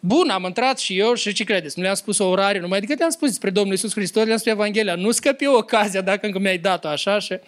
bun, 0.00 0.28
am 0.28 0.44
intrat 0.44 0.78
și 0.78 0.98
eu 0.98 1.14
și 1.14 1.32
ce 1.32 1.44
credeți? 1.44 1.78
Nu 1.78 1.82
le-am 1.82 1.94
spus 1.94 2.18
o 2.18 2.28
orare, 2.28 2.60
numai 2.60 2.80
decât 2.80 2.98
le-am 2.98 3.10
spus 3.10 3.28
despre 3.28 3.50
Domnul 3.50 3.72
Iisus 3.72 3.92
Hristos, 3.92 4.24
le-am 4.24 4.38
spus 4.38 4.52
Evanghelia, 4.52 4.94
nu 4.94 5.10
scăpi 5.10 5.46
ocazia 5.46 6.00
dacă 6.00 6.26
încă 6.26 6.38
mi-ai 6.38 6.58
dat-o 6.58 6.88
așa 6.88 7.18
și 7.18 7.38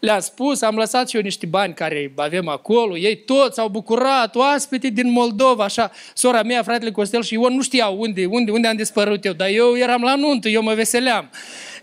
le-am 0.00 0.20
spus, 0.20 0.62
am 0.62 0.76
lăsat 0.76 1.08
și 1.08 1.16
eu 1.16 1.22
niște 1.22 1.46
bani 1.46 1.74
care 1.74 2.12
avem 2.16 2.48
acolo, 2.48 2.96
ei 2.96 3.16
toți 3.16 3.60
au 3.60 3.68
bucurat, 3.68 4.36
oaspete 4.36 4.88
din 4.88 5.10
Moldova, 5.10 5.64
așa, 5.64 5.90
sora 6.14 6.42
mea, 6.42 6.62
fratele 6.62 6.90
Costel 6.90 7.22
și 7.22 7.34
eu 7.34 7.50
nu 7.50 7.62
știau 7.62 8.00
unde, 8.00 8.24
unde, 8.24 8.50
unde 8.50 8.68
am 8.68 8.76
dispărut 8.76 9.24
eu 9.24 9.31
eu, 9.32 9.38
dar 9.38 9.48
eu 9.48 9.76
eram 9.76 10.02
la 10.02 10.14
nuntă, 10.14 10.48
eu 10.48 10.62
mă 10.62 10.74
veseleam. 10.74 11.30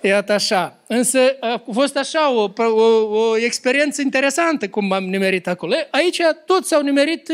Iată 0.01 0.34
așa. 0.34 0.79
Însă 0.88 1.20
a 1.39 1.63
fost 1.72 1.98
așa 1.98 2.32
o, 2.32 2.51
o, 2.58 3.18
o 3.20 3.38
experiență 3.38 4.01
interesantă 4.01 4.70
cum 4.70 4.86
m-am 4.86 5.03
nimerit 5.03 5.48
acolo. 5.48 5.74
Aici 5.91 6.20
toți 6.46 6.68
s-au 6.68 6.82
nimerit 6.82 7.32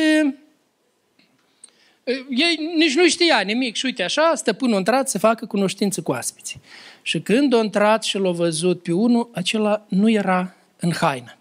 ei 2.30 2.74
nici 2.76 2.96
nu 2.96 3.08
știa 3.08 3.40
nimic 3.40 3.76
și 3.76 3.86
uite 3.86 4.04
așa, 4.04 4.32
stăpânul 4.36 4.76
a 4.76 4.78
intrat 4.78 5.10
să 5.10 5.20
facă 5.20 5.46
cunoștință 5.46 6.02
cu 6.02 6.12
aspiții. 6.12 6.62
Și 7.02 7.20
când 7.20 7.54
a 7.54 7.64
intrat 7.64 8.04
și 8.04 8.18
l-a 8.18 8.32
văzut 8.32 8.84
pe 8.84 8.92
unul, 8.92 9.30
acela 9.34 9.86
nu 9.88 10.10
era 10.10 10.56
în 10.80 10.94
haină. 10.94 11.38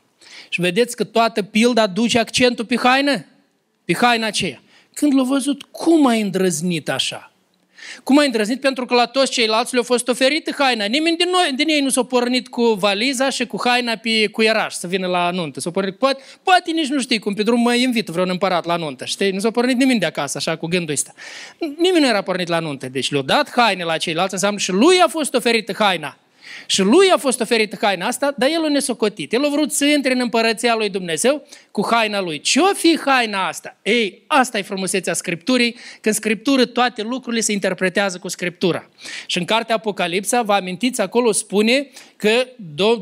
Și 0.49 0.61
vedeți 0.61 0.97
că 0.97 1.05
toată 1.05 1.43
pilda 1.43 1.87
duce 1.87 2.19
accentul 2.19 2.65
pe 2.65 2.77
haină? 2.77 3.25
Pe 3.85 3.95
haina 3.95 4.27
aceea. 4.27 4.61
când 4.95 5.15
l-a 5.15 5.23
văzut, 5.23 5.63
cum 5.63 6.07
a 6.07 6.13
îndrăznit 6.13 6.89
așa? 6.89 7.33
Cum 8.03 8.19
a 8.19 8.23
îndrăznit? 8.23 8.61
Pentru 8.61 8.85
că 8.87 8.95
la 8.95 9.07
toți 9.07 9.31
ceilalți 9.31 9.75
le-a 9.75 9.83
fost 9.83 10.09
oferită 10.09 10.55
haina. 10.59 10.85
Nimeni 10.85 11.17
din, 11.17 11.29
noi, 11.31 11.53
din 11.57 11.69
ei 11.69 11.81
nu 11.81 11.89
s-a 11.89 12.03
pornit 12.03 12.49
cu 12.49 12.63
valiza 12.63 13.31
și 13.31 13.47
cu 13.47 13.61
haina 13.65 13.97
pe 13.97 14.27
cuieraș 14.27 14.75
să 14.75 14.87
vină 14.87 15.07
la 15.07 15.31
nuntă. 15.31 15.61
S-a 15.61 15.71
pornit, 15.71 15.99
poate, 15.99 16.23
poate 16.43 16.71
nici 16.71 16.89
nu 16.89 17.01
știi 17.01 17.19
cum, 17.19 17.35
pe 17.35 17.43
drum 17.43 17.61
mă 17.61 17.75
invit 17.75 18.07
vreun 18.07 18.29
împărat 18.29 18.65
la 18.65 18.77
nuntă, 18.77 19.05
știi? 19.05 19.31
Nu 19.31 19.39
s-a 19.39 19.51
pornit 19.51 19.77
nimeni 19.77 19.99
de 19.99 20.07
acasă, 20.07 20.37
așa, 20.39 20.57
cu 20.57 20.67
gândul 20.67 20.95
ăsta. 20.95 21.13
Nimeni 21.59 22.01
nu 22.05 22.09
era 22.09 22.23
pornit 22.23 22.49
la 22.49 22.59
nuntă. 22.59 22.89
Deci 22.89 23.11
le-a 23.11 23.23
dat 23.23 23.51
haine 23.51 23.85
la 23.85 23.97
ceilalți, 23.97 24.33
înseamnă 24.33 24.59
și 24.59 24.73
lui 24.73 25.01
a 25.01 25.09
fost 25.09 25.35
oferită 25.35 25.73
haina. 25.79 26.19
Și 26.67 26.83
lui 26.83 27.11
a 27.15 27.17
fost 27.17 27.41
oferită 27.41 27.77
haina 27.81 28.07
asta, 28.07 28.35
dar 28.37 28.49
el 28.53 28.63
o 28.63 28.69
nesocotit. 28.69 29.33
El 29.33 29.45
a 29.45 29.49
vrut 29.49 29.73
să 29.73 29.85
intre 29.85 30.13
în 30.13 30.21
împărăția 30.21 30.75
lui 30.75 30.89
Dumnezeu 30.89 31.47
cu 31.71 31.87
haina 31.91 32.21
lui. 32.21 32.41
Ce-o 32.41 32.75
fi 32.75 32.99
haina 33.05 33.47
asta? 33.47 33.77
Ei, 33.83 34.23
asta 34.27 34.59
e 34.59 34.63
frumusețea 34.63 35.13
Scripturii, 35.15 35.77
că 36.01 36.09
în 36.09 36.15
Scriptură 36.15 36.65
toate 36.65 37.03
lucrurile 37.03 37.43
se 37.43 37.53
interpretează 37.53 38.19
cu 38.19 38.29
Scriptura. 38.29 38.89
Și 39.27 39.39
în 39.39 39.45
cartea 39.45 39.75
Apocalipsa, 39.75 40.43
vă 40.43 40.53
amintiți, 40.53 41.01
acolo 41.01 41.33
spune 41.33 41.89
că 42.17 42.47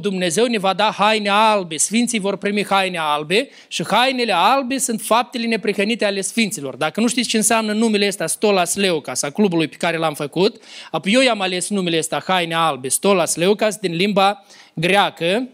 Dumnezeu 0.00 0.46
ne 0.46 0.58
va 0.58 0.72
da 0.72 0.94
haine 0.98 1.28
albe, 1.28 1.76
sfinții 1.76 2.18
vor 2.18 2.36
primi 2.36 2.64
haine 2.64 2.98
albe 2.98 3.48
și 3.68 3.84
hainele 3.86 4.32
albe 4.34 4.78
sunt 4.78 5.00
faptele 5.00 5.46
neprihănite 5.46 6.04
ale 6.04 6.20
sfinților. 6.20 6.76
Dacă 6.76 7.00
nu 7.00 7.08
știți 7.08 7.28
ce 7.28 7.36
înseamnă 7.36 7.72
numele 7.72 8.06
ăsta, 8.06 8.26
Stolas 8.26 8.74
Leucas, 8.74 9.22
a 9.22 9.30
clubului 9.30 9.68
pe 9.68 9.76
care 9.76 9.96
l-am 9.96 10.14
făcut, 10.14 10.62
apoi 10.90 11.12
eu 11.12 11.20
i-am 11.20 11.40
ales 11.40 11.68
numele 11.68 11.98
ăsta, 11.98 12.22
haine 12.26 12.54
albe, 12.54 12.88
Stolas 12.88 13.36
Leucas, 13.42 13.76
din 13.76 13.94
limba 13.94 14.44
greacă, 14.74 15.48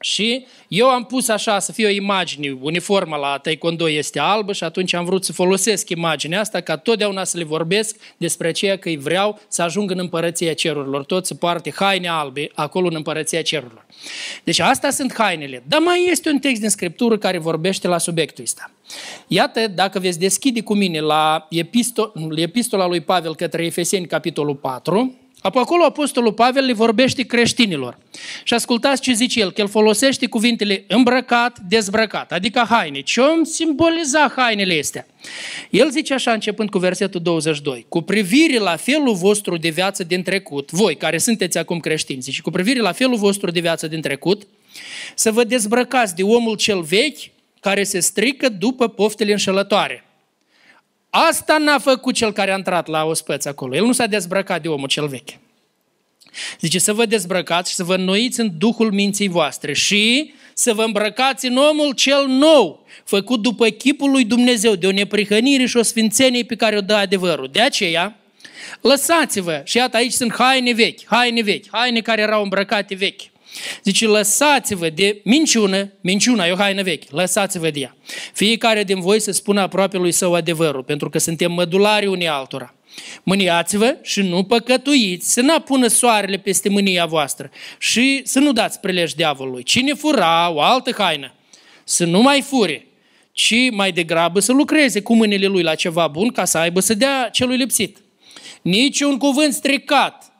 și 0.00 0.46
eu 0.68 0.88
am 0.88 1.04
pus 1.04 1.28
așa 1.28 1.58
să 1.58 1.72
fie 1.72 1.86
o 1.86 1.90
imagine, 1.90 2.56
uniforma 2.60 3.16
la 3.16 3.38
taekwondo 3.38 3.90
este 3.90 4.18
albă 4.18 4.52
și 4.52 4.64
atunci 4.64 4.94
am 4.94 5.04
vrut 5.04 5.24
să 5.24 5.32
folosesc 5.32 5.88
imaginea 5.88 6.40
asta 6.40 6.60
ca 6.60 6.76
totdeauna 6.76 7.24
să 7.24 7.38
le 7.38 7.44
vorbesc 7.44 7.96
despre 8.16 8.48
aceea 8.48 8.76
că 8.76 8.88
îi 8.88 8.96
vreau 8.96 9.40
să 9.48 9.62
ajung 9.62 9.90
în 9.90 9.98
împărăția 9.98 10.54
cerurilor, 10.54 11.04
tot 11.04 11.26
să 11.26 11.34
poarte 11.34 11.72
haine 11.74 12.08
albe 12.08 12.50
acolo 12.54 12.86
în 12.86 12.94
împărăția 12.94 13.42
cerurilor. 13.42 13.86
Deci 14.44 14.58
astea 14.58 14.90
sunt 14.90 15.14
hainele. 15.14 15.62
Dar 15.66 15.80
mai 15.80 16.08
este 16.10 16.30
un 16.30 16.38
text 16.38 16.60
din 16.60 16.70
Scriptură 16.70 17.18
care 17.18 17.38
vorbește 17.38 17.88
la 17.88 17.98
subiectul 17.98 18.44
ăsta. 18.44 18.70
Iată, 19.26 19.66
dacă 19.66 19.98
veți 19.98 20.18
deschide 20.18 20.60
cu 20.60 20.74
mine 20.74 21.00
la 21.00 21.48
epistola 22.34 22.86
lui 22.86 23.00
Pavel 23.00 23.34
către 23.34 23.64
Efeseni, 23.64 24.06
capitolul 24.06 24.54
4, 24.54 25.18
Apoi 25.46 25.62
acolo 25.62 25.84
Apostolul 25.84 26.32
Pavel 26.32 26.64
le 26.64 26.72
vorbește 26.72 27.22
creștinilor. 27.22 27.98
Și 28.44 28.54
ascultați 28.54 29.00
ce 29.00 29.12
zice 29.12 29.40
el, 29.40 29.52
că 29.52 29.60
el 29.60 29.68
folosește 29.68 30.26
cuvintele 30.26 30.84
îmbrăcat, 30.88 31.58
dezbrăcat, 31.68 32.32
adică 32.32 32.66
haine. 32.68 33.00
Ce 33.00 33.20
om 33.20 33.42
simboliza 33.42 34.32
hainele 34.36 34.78
astea? 34.78 35.06
El 35.70 35.90
zice 35.90 36.14
așa, 36.14 36.32
începând 36.32 36.70
cu 36.70 36.78
versetul 36.78 37.20
22, 37.20 37.86
cu 37.88 38.00
privire 38.00 38.58
la 38.58 38.76
felul 38.76 39.14
vostru 39.14 39.56
de 39.56 39.68
viață 39.68 40.04
din 40.04 40.22
trecut, 40.22 40.70
voi 40.70 40.96
care 40.96 41.18
sunteți 41.18 41.58
acum 41.58 41.78
creștinți, 41.78 42.24
zice, 42.24 42.40
cu 42.40 42.50
privire 42.50 42.80
la 42.80 42.92
felul 42.92 43.16
vostru 43.16 43.50
de 43.50 43.60
viață 43.60 43.86
din 43.86 44.00
trecut, 44.00 44.42
să 45.14 45.32
vă 45.32 45.44
dezbrăcați 45.44 46.14
de 46.14 46.22
omul 46.22 46.56
cel 46.56 46.82
vechi 46.82 47.18
care 47.60 47.82
se 47.82 48.00
strică 48.00 48.48
după 48.48 48.88
poftele 48.88 49.32
înșelătoare 49.32 50.03
Asta 51.16 51.58
n-a 51.58 51.78
făcut 51.78 52.14
cel 52.14 52.32
care 52.32 52.52
a 52.52 52.56
intrat 52.56 52.86
la 52.86 53.04
ospăț 53.04 53.44
acolo. 53.44 53.76
El 53.76 53.84
nu 53.84 53.92
s-a 53.92 54.06
dezbrăcat 54.06 54.62
de 54.62 54.68
omul 54.68 54.88
cel 54.88 55.08
vechi. 55.08 55.28
Zice 56.60 56.78
să 56.78 56.92
vă 56.92 57.06
dezbrăcați 57.06 57.70
și 57.70 57.76
să 57.76 57.84
vă 57.84 57.94
înnoiți 57.94 58.40
în 58.40 58.50
duhul 58.58 58.92
minții 58.92 59.28
voastre 59.28 59.72
și 59.72 60.34
să 60.54 60.72
vă 60.72 60.82
îmbrăcați 60.82 61.46
în 61.46 61.56
omul 61.56 61.92
cel 61.92 62.26
nou, 62.26 62.86
făcut 63.04 63.42
după 63.42 63.68
chipul 63.68 64.10
lui 64.10 64.24
Dumnezeu, 64.24 64.74
de 64.74 64.86
o 64.86 64.90
neprihănire 64.90 65.66
și 65.66 65.76
o 65.76 65.82
sfințenie 65.82 66.44
pe 66.44 66.56
care 66.56 66.76
o 66.76 66.80
dă 66.80 66.94
adevărul. 66.94 67.48
De 67.52 67.60
aceea, 67.60 68.16
lăsați-vă, 68.80 69.62
și 69.64 69.76
iată 69.76 69.96
aici 69.96 70.12
sunt 70.12 70.34
haine 70.34 70.72
vechi, 70.72 71.00
haine 71.04 71.42
vechi, 71.42 71.64
haine 71.70 72.00
care 72.00 72.22
erau 72.22 72.42
îmbrăcate 72.42 72.94
vechi. 72.94 73.22
Zice, 73.82 74.06
lăsați-vă 74.06 74.88
de 74.88 75.20
minciună, 75.24 75.92
minciuna 76.00 76.46
e 76.46 76.52
o 76.52 76.56
haină 76.56 76.82
veche, 76.82 77.06
lăsați-vă 77.10 77.70
de 77.70 77.80
ea. 77.80 77.96
Fiecare 78.32 78.84
din 78.84 79.00
voi 79.00 79.20
să 79.20 79.32
spună 79.32 79.60
aproape 79.60 79.96
lui 79.96 80.12
său 80.12 80.34
adevărul, 80.34 80.82
pentru 80.82 81.10
că 81.10 81.18
suntem 81.18 81.52
mădulari 81.52 82.06
unii 82.06 82.28
altora. 82.28 82.74
Mâniați-vă 83.22 83.96
și 84.02 84.20
nu 84.20 84.44
păcătuiți, 84.44 85.32
să 85.32 85.40
nu 85.40 85.60
pună 85.60 85.86
soarele 85.86 86.36
peste 86.36 86.68
mânia 86.68 87.06
voastră 87.06 87.50
și 87.78 88.20
să 88.24 88.38
nu 88.38 88.52
dați 88.52 88.80
prilej 88.80 89.12
diavolului. 89.12 89.62
Cine 89.62 89.94
fura 89.94 90.50
o 90.50 90.60
altă 90.60 90.90
haină, 90.98 91.34
să 91.84 92.04
nu 92.04 92.22
mai 92.22 92.40
fure, 92.40 92.86
ci 93.32 93.70
mai 93.70 93.92
degrabă 93.92 94.40
să 94.40 94.52
lucreze 94.52 95.02
cu 95.02 95.14
mâinile 95.14 95.46
lui 95.46 95.62
la 95.62 95.74
ceva 95.74 96.06
bun 96.06 96.28
ca 96.28 96.44
să 96.44 96.58
aibă 96.58 96.80
să 96.80 96.94
dea 96.94 97.28
celui 97.32 97.56
lipsit. 97.56 97.98
Nici 98.62 99.00
un 99.00 99.18
cuvânt 99.18 99.52
stricat, 99.52 100.32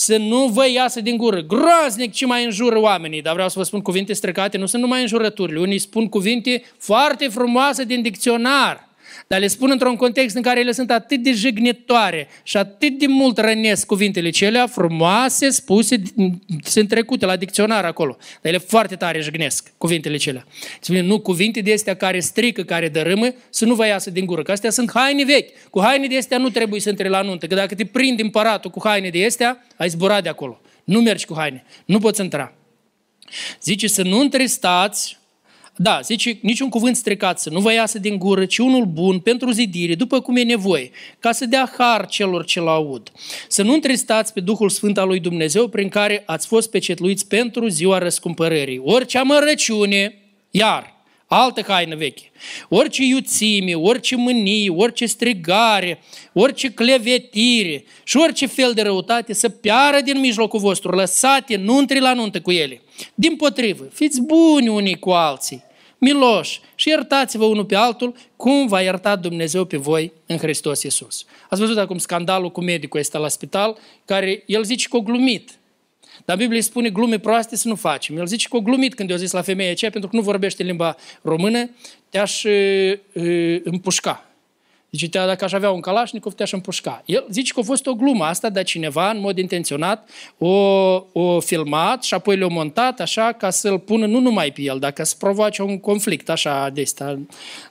să 0.00 0.16
nu 0.16 0.46
vă 0.46 0.68
iasă 0.68 1.00
din 1.00 1.16
gură. 1.16 1.40
Groaznic 1.40 2.12
ce 2.12 2.26
mai 2.26 2.44
înjură 2.44 2.78
oamenii, 2.78 3.22
dar 3.22 3.32
vreau 3.32 3.48
să 3.48 3.58
vă 3.58 3.64
spun 3.64 3.80
cuvinte 3.80 4.12
strecate, 4.12 4.58
nu 4.58 4.66
sunt 4.66 4.82
numai 4.82 5.00
înjurăturile. 5.00 5.60
Unii 5.60 5.78
spun 5.78 6.08
cuvinte 6.08 6.62
foarte 6.78 7.28
frumoase 7.28 7.84
din 7.84 8.02
dicționar, 8.02 8.88
dar 9.32 9.40
le 9.40 9.46
spun 9.46 9.70
într-un 9.70 9.96
context 9.96 10.36
în 10.36 10.42
care 10.42 10.60
ele 10.60 10.72
sunt 10.72 10.90
atât 10.90 11.22
de 11.22 11.32
jignitoare 11.32 12.28
și 12.42 12.56
atât 12.56 12.98
de 12.98 13.06
mult 13.06 13.38
rănesc 13.38 13.86
cuvintele 13.86 14.30
celea 14.30 14.66
frumoase, 14.66 15.50
spuse, 15.50 16.02
sunt 16.64 16.88
trecute 16.88 17.26
la 17.26 17.36
dicționar 17.36 17.84
acolo. 17.84 18.16
Dar 18.18 18.52
ele 18.52 18.58
foarte 18.58 18.96
tare 18.96 19.20
jignesc 19.20 19.72
cuvintele 19.78 20.16
celea. 20.16 20.46
Spune, 20.80 21.00
nu 21.00 21.20
cuvinte 21.20 21.60
de 21.60 21.72
astea 21.72 21.96
care 21.96 22.20
strică, 22.20 22.62
care 22.62 22.88
dărâmă, 22.88 23.34
să 23.50 23.64
nu 23.64 23.74
vă 23.74 23.86
iasă 23.86 24.10
din 24.10 24.26
gură. 24.26 24.42
Că 24.42 24.52
astea 24.52 24.70
sunt 24.70 24.90
haine 24.94 25.24
vechi. 25.24 25.70
Cu 25.70 25.80
haine 25.80 26.06
de 26.06 26.16
astea 26.16 26.38
nu 26.38 26.48
trebuie 26.48 26.80
să 26.80 26.88
intri 26.88 27.08
la 27.08 27.22
nuntă. 27.22 27.46
Că 27.46 27.54
dacă 27.54 27.74
te 27.74 27.84
prinde 27.84 28.22
împăratul 28.22 28.70
cu 28.70 28.80
haine 28.84 29.08
de 29.08 29.24
astea, 29.24 29.66
ai 29.76 29.88
zburat 29.88 30.22
de 30.22 30.28
acolo. 30.28 30.60
Nu 30.84 31.00
mergi 31.00 31.26
cu 31.26 31.34
haine. 31.36 31.64
Nu 31.84 31.98
poți 31.98 32.20
intra. 32.20 32.54
Zice 33.62 33.86
să 33.86 34.02
nu 34.02 34.20
întristați 34.20 35.19
da, 35.76 36.00
zice, 36.02 36.38
niciun 36.42 36.68
cuvânt 36.68 36.96
stricat 36.96 37.40
să 37.40 37.50
nu 37.50 37.60
vă 37.60 37.72
iasă 37.72 37.98
din 37.98 38.18
gură, 38.18 38.44
ci 38.44 38.58
unul 38.58 38.84
bun 38.84 39.18
pentru 39.18 39.50
zidire, 39.50 39.94
după 39.94 40.20
cum 40.20 40.36
e 40.36 40.42
nevoie, 40.42 40.90
ca 41.18 41.32
să 41.32 41.46
dea 41.46 41.72
har 41.78 42.06
celor 42.06 42.44
ce-l 42.44 42.68
aud. 42.68 43.12
Să 43.48 43.62
nu 43.62 43.72
întristați 43.72 44.32
pe 44.32 44.40
Duhul 44.40 44.68
Sfânt 44.68 44.98
al 44.98 45.06
lui 45.06 45.20
Dumnezeu, 45.20 45.68
prin 45.68 45.88
care 45.88 46.22
ați 46.26 46.46
fost 46.46 46.70
pecetluiți 46.70 47.28
pentru 47.28 47.68
ziua 47.68 47.98
răscumpărării. 47.98 48.80
Orice 48.84 49.18
amărăciune, 49.18 50.14
iar, 50.50 50.99
altă 51.32 51.62
haină 51.66 51.96
veche, 51.96 52.30
orice 52.68 53.04
iuțime, 53.04 53.74
orice 53.74 54.16
mânie, 54.16 54.70
orice 54.70 55.06
strigare, 55.06 56.02
orice 56.32 56.72
clevetire 56.72 57.84
și 58.04 58.16
orice 58.16 58.46
fel 58.46 58.72
de 58.72 58.82
răutate 58.82 59.32
să 59.32 59.48
piară 59.48 60.00
din 60.00 60.20
mijlocul 60.20 60.60
vostru, 60.60 60.90
lăsate, 60.90 61.56
nu 61.56 61.78
intri 61.78 62.00
la 62.00 62.12
nuntă 62.12 62.40
cu 62.40 62.50
ele. 62.50 62.80
Din 63.14 63.36
potrivă, 63.36 63.88
fiți 63.92 64.22
buni 64.22 64.68
unii 64.68 64.98
cu 64.98 65.10
alții, 65.10 65.62
miloși 65.98 66.60
și 66.74 66.88
iertați-vă 66.88 67.44
unul 67.44 67.64
pe 67.64 67.76
altul 67.76 68.14
cum 68.36 68.66
va 68.66 68.80
ierta 68.80 69.16
Dumnezeu 69.16 69.64
pe 69.64 69.76
voi 69.76 70.12
în 70.26 70.36
Hristos 70.36 70.82
Iisus. 70.82 71.24
Ați 71.48 71.60
văzut 71.60 71.78
acum 71.78 71.98
scandalul 71.98 72.50
cu 72.50 72.60
medicul 72.60 73.00
ăsta 73.00 73.18
la 73.18 73.28
spital, 73.28 73.78
care 74.04 74.42
el 74.46 74.64
zice 74.64 74.88
că 74.88 74.96
o 74.96 75.00
glumit. 75.00 75.59
Dar 76.24 76.36
Biblia 76.36 76.60
spune 76.60 76.90
glume 76.90 77.18
proaste 77.18 77.56
să 77.56 77.68
nu 77.68 77.74
facem. 77.74 78.16
El 78.16 78.26
zice 78.26 78.48
că 78.48 78.56
o 78.56 78.60
glumit 78.60 78.94
când 78.94 79.10
i-a 79.10 79.16
zis 79.16 79.32
la 79.32 79.42
femeia 79.42 79.70
aceea, 79.70 79.90
pentru 79.90 80.10
că 80.10 80.16
nu 80.16 80.22
vorbește 80.22 80.62
limba 80.62 80.96
română, 81.22 81.70
te-aș 82.08 82.44
împușca. 83.62 84.29
Zice, 84.92 85.18
dacă 85.18 85.44
aș 85.44 85.52
avea 85.52 85.70
un 85.70 85.80
Kalashnikov, 85.80 86.32
te-aș 86.32 86.52
împușca. 86.52 87.02
El 87.06 87.26
zice 87.30 87.52
că 87.52 87.60
a 87.60 87.62
fost 87.62 87.86
o 87.86 87.94
glumă 87.94 88.24
asta, 88.24 88.48
dar 88.48 88.64
cineva, 88.64 89.10
în 89.10 89.20
mod 89.20 89.38
intenționat, 89.38 90.08
o, 90.38 90.48
o 91.12 91.40
filmat 91.40 92.02
și 92.02 92.14
apoi 92.14 92.36
le-a 92.36 92.46
montat 92.46 93.00
așa 93.00 93.32
ca 93.32 93.50
să-l 93.50 93.78
pună 93.78 94.06
nu 94.06 94.20
numai 94.20 94.50
pe 94.50 94.62
el, 94.62 94.78
dacă 94.78 95.04
să 95.04 95.14
provoace 95.18 95.62
un 95.62 95.78
conflict 95.80 96.28
așa 96.30 96.70
de 96.74 96.80
ăsta, 96.80 97.18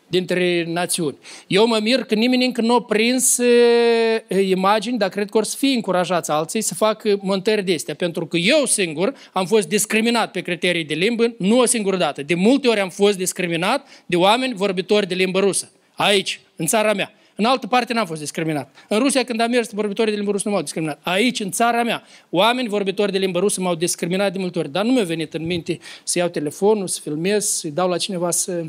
dintre 0.08 0.65
națiuni. 0.67 1.17
Eu 1.47 1.67
mă 1.67 1.79
mir 1.82 2.03
că 2.03 2.15
nimeni 2.15 2.45
încă 2.45 2.62
nu 2.62 2.73
a 2.73 2.82
prins 2.82 3.38
e, 3.38 4.41
imagini, 4.41 4.97
dar 4.97 5.10
cred 5.10 5.29
că 5.29 5.38
or 5.38 5.43
să 5.43 5.55
fie 5.58 5.75
încurajați 5.75 6.32
alții 6.32 6.62
să 6.62 6.73
facă 6.73 7.19
montări 7.21 7.63
de 7.63 7.73
astea, 7.73 7.95
pentru 7.95 8.25
că 8.25 8.38
eu 8.38 8.65
singur 8.65 9.13
am 9.34 9.45
fost 9.45 9.67
discriminat 9.67 10.32
pe 10.32 10.41
criterii 10.41 10.86
de 10.86 10.93
limbă, 10.93 11.34
nu 11.38 11.60
o 11.60 11.65
singură 11.65 11.97
dată. 11.97 12.23
De 12.23 12.34
multe 12.34 12.67
ori 12.67 12.79
am 12.79 12.89
fost 12.89 13.17
discriminat 13.17 13.88
de 14.05 14.15
oameni 14.15 14.53
vorbitori 14.53 15.08
de 15.08 15.15
limbă 15.15 15.39
rusă. 15.39 15.71
Aici, 16.00 16.40
în 16.56 16.66
țara 16.66 16.94
mea. 16.94 17.14
În 17.36 17.46
altă 17.46 17.68
parte 17.68 17.94
n-am 17.94 18.06
fost 18.06 18.20
discriminat. 18.20 18.76
În 18.88 19.00
Rusia, 19.00 19.24
când 19.24 19.42
am 19.42 19.50
mers, 19.50 19.72
vorbitorii 19.72 20.12
de 20.12 20.18
limbă 20.18 20.32
rusă 20.32 20.48
nu 20.48 20.54
m-au 20.54 20.64
discriminat. 20.64 21.00
Aici, 21.04 21.40
în 21.40 21.52
țara 21.52 21.84
mea, 21.84 22.04
oameni 22.30 22.68
vorbitori 22.68 23.12
de 23.12 23.18
limbă 23.18 23.40
rusă 23.40 23.62
m-au 23.62 23.76
discriminat 23.76 24.32
de 24.32 24.40
multe 24.40 24.60
ori. 24.60 24.72
Dar 24.72 24.86
nu 24.86 24.92
mi-a 24.92 25.04
venit 25.04 25.34
în 25.34 25.46
minte 25.46 25.80
să 26.04 26.20
iau 26.20 26.28
telefonul, 26.28 26.88
să 26.88 27.00
filmez, 27.04 27.46
să-i 27.46 27.72
dau 27.72 27.90
la 27.90 27.98
cineva 27.98 28.32
să 28.32 28.64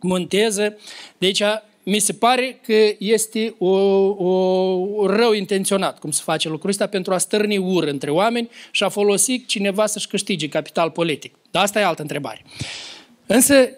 monteze. 0.00 0.76
Deci, 1.18 1.42
mi 1.82 1.98
se 1.98 2.12
pare 2.12 2.60
că 2.66 2.94
este 2.98 3.54
o, 3.58 3.68
o 4.96 5.06
rău 5.06 5.32
intenționat 5.32 5.98
cum 5.98 6.10
se 6.10 6.20
face 6.24 6.48
lucrul 6.48 6.70
ăsta 6.70 6.86
pentru 6.86 7.14
a 7.14 7.18
stârni 7.18 7.56
ură 7.56 7.90
între 7.90 8.10
oameni 8.10 8.50
și 8.70 8.84
a 8.84 8.88
folosi 8.88 9.46
cineva 9.46 9.86
să-și 9.86 10.08
câștige 10.08 10.48
capital 10.48 10.90
politic. 10.90 11.34
Dar 11.50 11.62
asta 11.62 11.80
e 11.80 11.84
altă 11.84 12.02
întrebare. 12.02 12.44
Însă, 13.26 13.68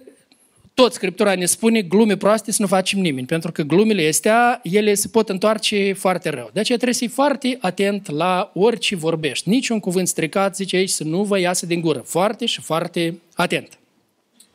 tot 0.82 0.92
Scriptura 0.92 1.34
ne 1.34 1.44
spune 1.44 1.82
glume 1.82 2.16
proaste 2.16 2.52
să 2.52 2.62
nu 2.62 2.68
facem 2.68 3.00
nimeni, 3.00 3.26
pentru 3.26 3.52
că 3.52 3.62
glumele 3.62 4.08
astea, 4.08 4.60
ele 4.62 4.94
se 4.94 5.08
pot 5.08 5.28
întoarce 5.28 5.92
foarte 5.92 6.28
rău. 6.28 6.50
De 6.52 6.60
aceea 6.60 6.78
trebuie 6.78 6.92
să 6.92 7.04
fii 7.04 7.14
foarte 7.14 7.58
atent 7.60 8.10
la 8.10 8.50
orice 8.54 8.96
vorbești. 8.96 9.48
Niciun 9.48 9.80
cuvânt 9.80 10.08
stricat, 10.08 10.56
zice 10.56 10.76
aici, 10.76 10.90
să 10.90 11.04
nu 11.04 11.24
vă 11.24 11.38
iasă 11.38 11.66
din 11.66 11.80
gură. 11.80 11.98
Foarte 11.98 12.46
și 12.46 12.60
foarte 12.60 13.18
atent. 13.34 13.78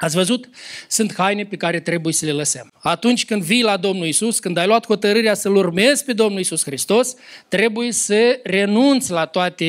Ați 0.01 0.15
văzut? 0.15 0.49
Sunt 0.87 1.13
haine 1.17 1.45
pe 1.45 1.55
care 1.55 1.79
trebuie 1.79 2.13
să 2.13 2.25
le 2.25 2.31
lăsăm. 2.31 2.71
Atunci 2.79 3.25
când 3.25 3.43
vii 3.43 3.63
la 3.63 3.77
Domnul 3.77 4.05
Isus, 4.05 4.39
când 4.39 4.57
ai 4.57 4.67
luat 4.67 4.85
hotărârea 4.85 5.33
să-L 5.33 5.55
urmezi 5.55 6.05
pe 6.05 6.13
Domnul 6.13 6.39
Isus 6.39 6.63
Hristos, 6.63 7.15
trebuie 7.47 7.91
să 7.91 8.39
renunți 8.43 9.11
la 9.11 9.25
toate, 9.25 9.65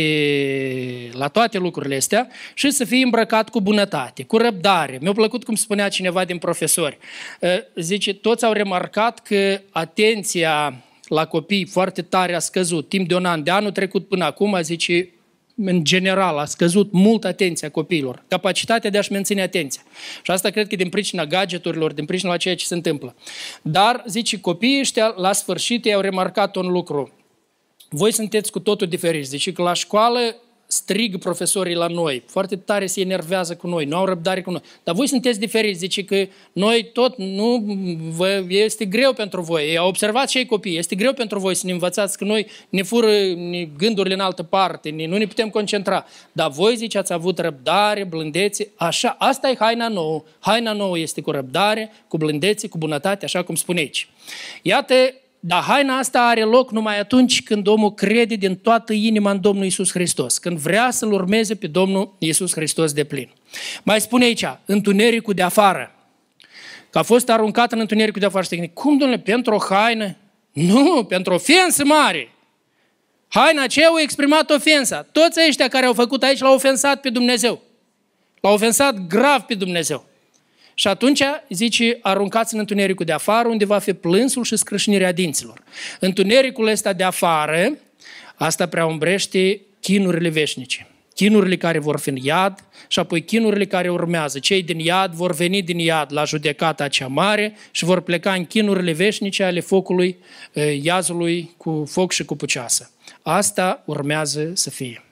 la 1.12 1.28
toate 1.28 1.58
lucrurile 1.58 1.96
astea 1.96 2.28
și 2.54 2.70
să 2.70 2.84
fii 2.84 3.02
îmbrăcat 3.02 3.48
cu 3.48 3.60
bunătate, 3.60 4.22
cu 4.22 4.36
răbdare. 4.36 4.98
Mi-a 5.00 5.12
plăcut 5.12 5.44
cum 5.44 5.54
spunea 5.54 5.88
cineva 5.88 6.24
din 6.24 6.38
profesori. 6.38 6.98
Zice, 7.74 8.14
toți 8.14 8.44
au 8.44 8.52
remarcat 8.52 9.22
că 9.22 9.60
atenția 9.70 10.82
la 11.08 11.26
copii 11.26 11.66
foarte 11.66 12.02
tare 12.02 12.34
a 12.34 12.38
scăzut. 12.38 12.88
Timp 12.88 13.08
de 13.08 13.14
un 13.14 13.24
an, 13.24 13.42
de 13.42 13.50
anul 13.50 13.70
trecut 13.70 14.08
până 14.08 14.24
acum, 14.24 14.58
zice, 14.62 15.08
în 15.56 15.84
general, 15.84 16.38
a 16.38 16.44
scăzut 16.44 16.92
mult 16.92 17.24
atenția 17.24 17.70
copiilor, 17.70 18.24
capacitatea 18.28 18.90
de 18.90 18.98
a-și 18.98 19.12
menține 19.12 19.42
atenția. 19.42 19.82
Și 20.22 20.30
asta 20.30 20.50
cred 20.50 20.68
că 20.68 20.76
din 20.76 20.88
pricina 20.88 21.26
gadgeturilor, 21.26 21.92
din 21.92 22.04
pricina 22.04 22.30
la 22.30 22.36
ceea 22.36 22.56
ce 22.56 22.66
se 22.66 22.74
întâmplă. 22.74 23.14
Dar, 23.62 24.04
zice, 24.06 24.40
copiii 24.40 24.80
ăștia, 24.80 25.14
la 25.16 25.32
sfârșit, 25.32 25.84
ei 25.84 25.94
au 25.94 26.00
remarcat 26.00 26.56
un 26.56 26.66
lucru. 26.66 27.12
Voi 27.88 28.12
sunteți 28.12 28.50
cu 28.50 28.58
totul 28.60 28.86
diferiți. 28.86 29.28
Zice 29.28 29.52
că 29.52 29.62
la 29.62 29.72
școală 29.72 30.36
strig 30.72 31.18
profesorii 31.18 31.74
la 31.74 31.86
noi, 31.86 32.22
foarte 32.26 32.56
tare 32.56 32.86
se 32.86 33.00
enervează 33.00 33.56
cu 33.56 33.66
noi, 33.66 33.84
nu 33.84 33.96
au 33.96 34.04
răbdare 34.04 34.42
cu 34.42 34.50
noi. 34.50 34.60
Dar 34.84 34.94
voi 34.94 35.08
sunteți 35.08 35.38
diferiți, 35.38 35.78
zice 35.78 36.04
că 36.04 36.26
noi 36.52 36.90
tot 36.92 37.16
nu, 37.16 37.64
vă, 38.10 38.44
este 38.48 38.84
greu 38.84 39.12
pentru 39.12 39.40
voi. 39.40 39.76
Au 39.76 39.88
observat 39.88 40.28
și 40.28 40.38
ei 40.38 40.46
copii, 40.46 40.78
este 40.78 40.94
greu 40.94 41.12
pentru 41.12 41.38
voi 41.38 41.54
să 41.54 41.66
ne 41.66 41.72
învățați 41.72 42.18
că 42.18 42.24
noi 42.24 42.46
ne 42.68 42.82
fură 42.82 43.10
ne, 43.36 43.64
gândurile 43.76 44.14
în 44.14 44.20
altă 44.20 44.42
parte, 44.42 44.90
ne, 44.90 45.06
nu 45.06 45.16
ne 45.16 45.26
putem 45.26 45.50
concentra. 45.50 46.06
Dar 46.32 46.50
voi, 46.50 46.76
zice, 46.76 46.98
ați 46.98 47.12
avut 47.12 47.38
răbdare, 47.38 48.04
blândețe, 48.04 48.68
așa, 48.76 49.16
asta 49.18 49.48
e 49.48 49.56
haina 49.58 49.88
nouă. 49.88 50.22
Haina 50.38 50.72
nouă 50.72 50.98
este 50.98 51.20
cu 51.20 51.30
răbdare, 51.30 51.92
cu 52.08 52.16
blândețe, 52.16 52.68
cu 52.68 52.78
bunătate, 52.78 53.24
așa 53.24 53.42
cum 53.42 53.54
spune 53.54 53.80
aici. 53.80 54.08
Iată 54.62 54.94
dar 55.44 55.62
haina 55.62 55.96
asta 55.96 56.22
are 56.22 56.42
loc 56.42 56.70
numai 56.70 56.98
atunci 56.98 57.42
când 57.42 57.66
omul 57.66 57.94
crede 57.94 58.34
din 58.34 58.56
toată 58.56 58.92
inima 58.92 59.30
în 59.30 59.40
Domnul 59.40 59.64
Isus 59.64 59.90
Hristos, 59.90 60.38
când 60.38 60.58
vrea 60.58 60.90
să-L 60.90 61.12
urmeze 61.12 61.54
pe 61.54 61.66
Domnul 61.66 62.14
Isus 62.18 62.52
Hristos 62.52 62.92
de 62.92 63.04
plin. 63.04 63.30
Mai 63.82 64.00
spune 64.00 64.24
aici, 64.24 64.44
întunericul 64.64 65.34
de 65.34 65.42
afară, 65.42 65.94
că 66.90 66.98
a 66.98 67.02
fost 67.02 67.28
aruncat 67.28 67.72
în 67.72 67.78
întunericul 67.78 68.20
de 68.20 68.26
afară. 68.26 68.44
Și 68.44 68.70
cum, 68.74 68.96
domnule, 68.96 69.20
pentru 69.20 69.54
o 69.54 69.58
haină? 69.58 70.16
Nu, 70.52 71.04
pentru 71.04 71.32
o 71.32 71.34
ofensă 71.34 71.84
mare. 71.84 72.34
Haina 73.28 73.62
aceea 73.62 73.88
au 73.88 73.98
exprimat 73.98 74.50
ofensa. 74.50 75.06
Toți 75.12 75.40
ăștia 75.48 75.68
care 75.68 75.86
au 75.86 75.92
făcut 75.92 76.22
aici 76.22 76.40
l-au 76.40 76.54
ofensat 76.54 77.00
pe 77.00 77.10
Dumnezeu. 77.10 77.62
L-au 78.40 78.52
ofensat 78.52 79.06
grav 79.06 79.40
pe 79.40 79.54
Dumnezeu. 79.54 80.04
Și 80.82 80.88
atunci, 80.88 81.22
zice, 81.48 81.98
aruncați 82.00 82.54
în 82.54 82.60
întunericul 82.60 83.04
de 83.04 83.12
afară, 83.12 83.48
unde 83.48 83.64
va 83.64 83.78
fi 83.78 83.92
plânsul 83.92 84.44
și 84.44 84.56
scrâșnirea 84.56 85.12
dinților. 85.12 85.62
Întunericul 86.00 86.66
ăsta 86.66 86.92
de 86.92 87.02
afară, 87.02 87.78
asta 88.34 88.66
prea 88.66 88.86
umbrește 88.86 89.60
chinurile 89.80 90.28
veșnice. 90.28 90.86
Chinurile 91.14 91.56
care 91.56 91.78
vor 91.78 91.98
fi 91.98 92.08
în 92.08 92.16
iad 92.16 92.64
și 92.88 92.98
apoi 92.98 93.22
chinurile 93.22 93.66
care 93.66 93.90
urmează. 93.90 94.38
Cei 94.38 94.62
din 94.62 94.78
iad 94.78 95.12
vor 95.12 95.34
veni 95.34 95.62
din 95.62 95.78
iad 95.78 96.12
la 96.12 96.24
judecata 96.24 96.88
cea 96.88 97.06
mare 97.06 97.56
și 97.70 97.84
vor 97.84 98.00
pleca 98.00 98.32
în 98.32 98.44
chinurile 98.44 98.92
veșnice 98.92 99.42
ale 99.42 99.60
focului, 99.60 100.16
eh, 100.52 100.82
iazului 100.82 101.54
cu 101.56 101.84
foc 101.88 102.12
și 102.12 102.24
cu 102.24 102.36
puceasă. 102.36 102.90
Asta 103.22 103.82
urmează 103.84 104.50
să 104.54 104.70
fie. 104.70 105.02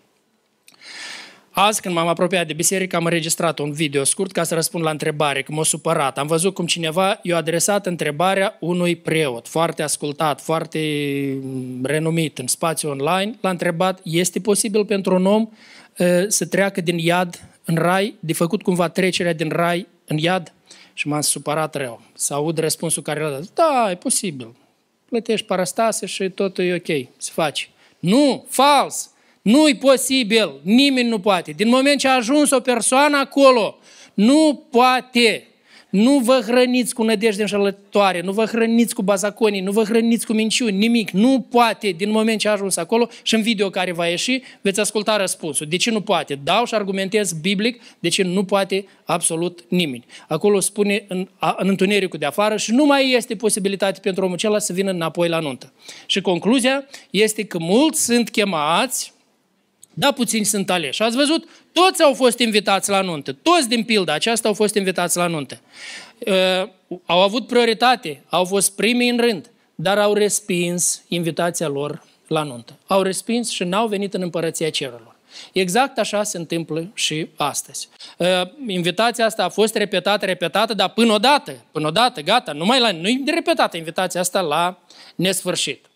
Azi, 1.53 1.81
când 1.81 1.95
m-am 1.95 2.09
apropiat 2.09 2.47
de 2.47 2.53
biserică, 2.53 2.97
am 2.97 3.05
înregistrat 3.05 3.59
un 3.59 3.73
video 3.73 4.05
scurt 4.05 4.33
ca 4.33 4.43
să 4.43 4.55
răspund 4.55 4.85
la 4.85 4.91
întrebare, 4.91 5.43
că 5.43 5.53
m-a 5.53 5.65
supărat. 5.65 6.19
Am 6.19 6.27
văzut 6.27 6.55
cum 6.55 6.67
cineva 6.67 7.19
i-a 7.23 7.37
adresat 7.37 7.87
întrebarea 7.87 8.57
unui 8.61 8.97
preot, 8.97 9.49
foarte 9.49 9.83
ascultat, 9.83 10.41
foarte 10.41 10.81
renumit 11.83 12.39
în 12.39 12.47
spațiu 12.47 12.89
online. 12.89 13.35
L-a 13.41 13.51
întrebat, 13.51 14.01
este 14.03 14.41
posibil 14.41 14.85
pentru 14.85 15.15
un 15.15 15.27
om 15.27 15.49
să 16.29 16.47
treacă 16.47 16.81
din 16.81 16.99
iad 16.99 17.49
în 17.65 17.75
rai, 17.75 18.15
de 18.21 18.33
făcut 18.33 18.63
cumva 18.63 18.89
trecerea 18.89 19.33
din 19.33 19.49
rai 19.49 19.87
în 20.07 20.19
iad? 20.19 20.53
Și 20.93 21.09
m-am 21.09 21.21
supărat 21.21 21.75
rău. 21.75 22.01
Să 22.15 22.35
aud 22.35 22.59
răspunsul 22.59 23.03
care 23.03 23.21
l-a 23.21 23.31
dat. 23.31 23.43
Da, 23.55 23.89
e 23.91 23.95
posibil. 23.95 24.55
Plătești 25.09 25.47
parastase 25.47 26.07
și 26.07 26.29
totul 26.29 26.65
e 26.65 26.75
ok, 26.75 27.07
se 27.17 27.31
face. 27.33 27.69
Nu, 27.99 28.47
fals! 28.49 29.11
Nu-i 29.43 29.77
posibil, 29.77 30.61
nimeni 30.63 31.09
nu 31.09 31.19
poate. 31.19 31.51
Din 31.51 31.69
moment 31.69 31.99
ce 31.99 32.09
a 32.09 32.15
ajuns 32.15 32.51
o 32.51 32.61
persoană 32.61 33.17
acolo, 33.17 33.79
nu 34.15 34.67
poate. 34.71 35.45
Nu 35.91 36.19
vă 36.19 36.41
hrăniți 36.47 36.95
cu 36.95 37.03
nădejde 37.03 37.43
înșelătoare, 37.43 38.21
nu 38.21 38.33
vă 38.33 38.45
hrăniți 38.45 38.95
cu 38.95 39.03
bazaconii, 39.03 39.61
nu 39.61 39.73
vă 39.73 39.85
hrăniți 39.85 40.27
cu 40.27 40.33
minciuni, 40.33 40.77
nimic. 40.77 41.11
Nu 41.11 41.47
poate 41.51 41.91
din 41.91 42.11
moment 42.11 42.41
ce 42.41 42.49
a 42.49 42.53
ajuns 42.53 42.77
acolo 42.77 43.09
și 43.23 43.35
în 43.35 43.43
video 43.43 43.71
care 43.71 43.93
va 43.93 44.07
ieși 44.07 44.43
veți 44.61 44.81
asculta 44.81 45.17
răspunsul. 45.17 45.67
De 45.67 45.77
ce 45.77 45.91
nu 45.91 46.01
poate? 46.01 46.39
Dau 46.45 46.65
și 46.65 46.75
argumentez 46.75 47.33
biblic 47.33 47.83
de 47.99 48.09
ce 48.09 48.23
nu 48.23 48.45
poate 48.45 48.87
absolut 49.05 49.65
nimeni. 49.69 50.05
Acolo 50.29 50.61
spune 50.61 51.05
în, 51.09 51.29
în 51.57 51.69
întunericul 51.69 52.19
de 52.19 52.27
afară 52.27 52.57
și 52.57 52.73
nu 52.73 52.85
mai 52.85 53.11
este 53.11 53.37
posibilitate 53.37 54.01
pentru 54.03 54.23
omul 54.25 54.35
acela 54.35 54.59
să 54.59 54.73
vină 54.73 54.91
înapoi 54.91 55.29
la 55.29 55.39
nuntă. 55.39 55.73
Și 56.07 56.21
concluzia 56.21 56.85
este 57.11 57.45
că 57.45 57.59
mulți 57.59 58.05
sunt 58.05 58.31
chemați, 58.31 59.13
da, 59.95 60.13
puțini 60.13 60.45
sunt 60.45 60.71
aleși. 60.71 61.03
Ați 61.03 61.17
văzut? 61.17 61.49
Toți 61.73 62.03
au 62.03 62.15
fost 62.15 62.39
invitați 62.39 62.91
la 62.91 63.01
nuntă. 63.01 63.33
Toți 63.33 63.69
din 63.69 63.85
pilda 63.85 64.13
aceasta 64.13 64.49
au 64.49 64.55
fost 64.55 64.75
invitați 64.75 65.17
la 65.17 65.27
nuntă. 65.27 65.61
Uh, 66.19 66.69
au 67.07 67.23
avut 67.23 67.47
prioritate, 67.47 68.23
au 68.29 68.45
fost 68.45 68.77
primii 68.77 69.09
în 69.09 69.19
rând, 69.19 69.51
dar 69.75 69.99
au 69.99 70.15
respins 70.15 71.03
invitația 71.09 71.69
lor 71.69 72.03
la 72.27 72.43
nuntă. 72.43 72.79
Au 72.87 73.03
respins 73.03 73.51
și 73.51 73.65
n-au 73.65 73.87
venit 73.87 74.15
în 74.15 74.23
împărăția 74.23 74.71
cerurilor. 74.71 75.17
Exact 75.53 75.99
așa 75.99 76.23
se 76.23 76.39
întâmplă 76.39 76.91
și 76.95 77.27
astăzi. 77.37 77.89
Uh, 78.17 78.27
invitația 78.67 79.25
asta 79.25 79.45
a 79.45 79.49
fost 79.49 79.75
repetată, 79.75 80.25
repetată, 80.25 80.75
dar 80.75 80.89
până 80.89 81.13
odată, 81.13 81.53
până 81.73 81.87
odată, 81.87 82.21
gata, 82.21 82.53
nu 82.53 82.65
mai 82.65 82.81
la, 82.81 82.93
nu 82.93 83.09
e 83.09 83.23
repetată 83.27 83.77
invitația 83.77 84.21
asta 84.21 84.41
la 84.41 84.79
nesfârșit. 85.15 85.90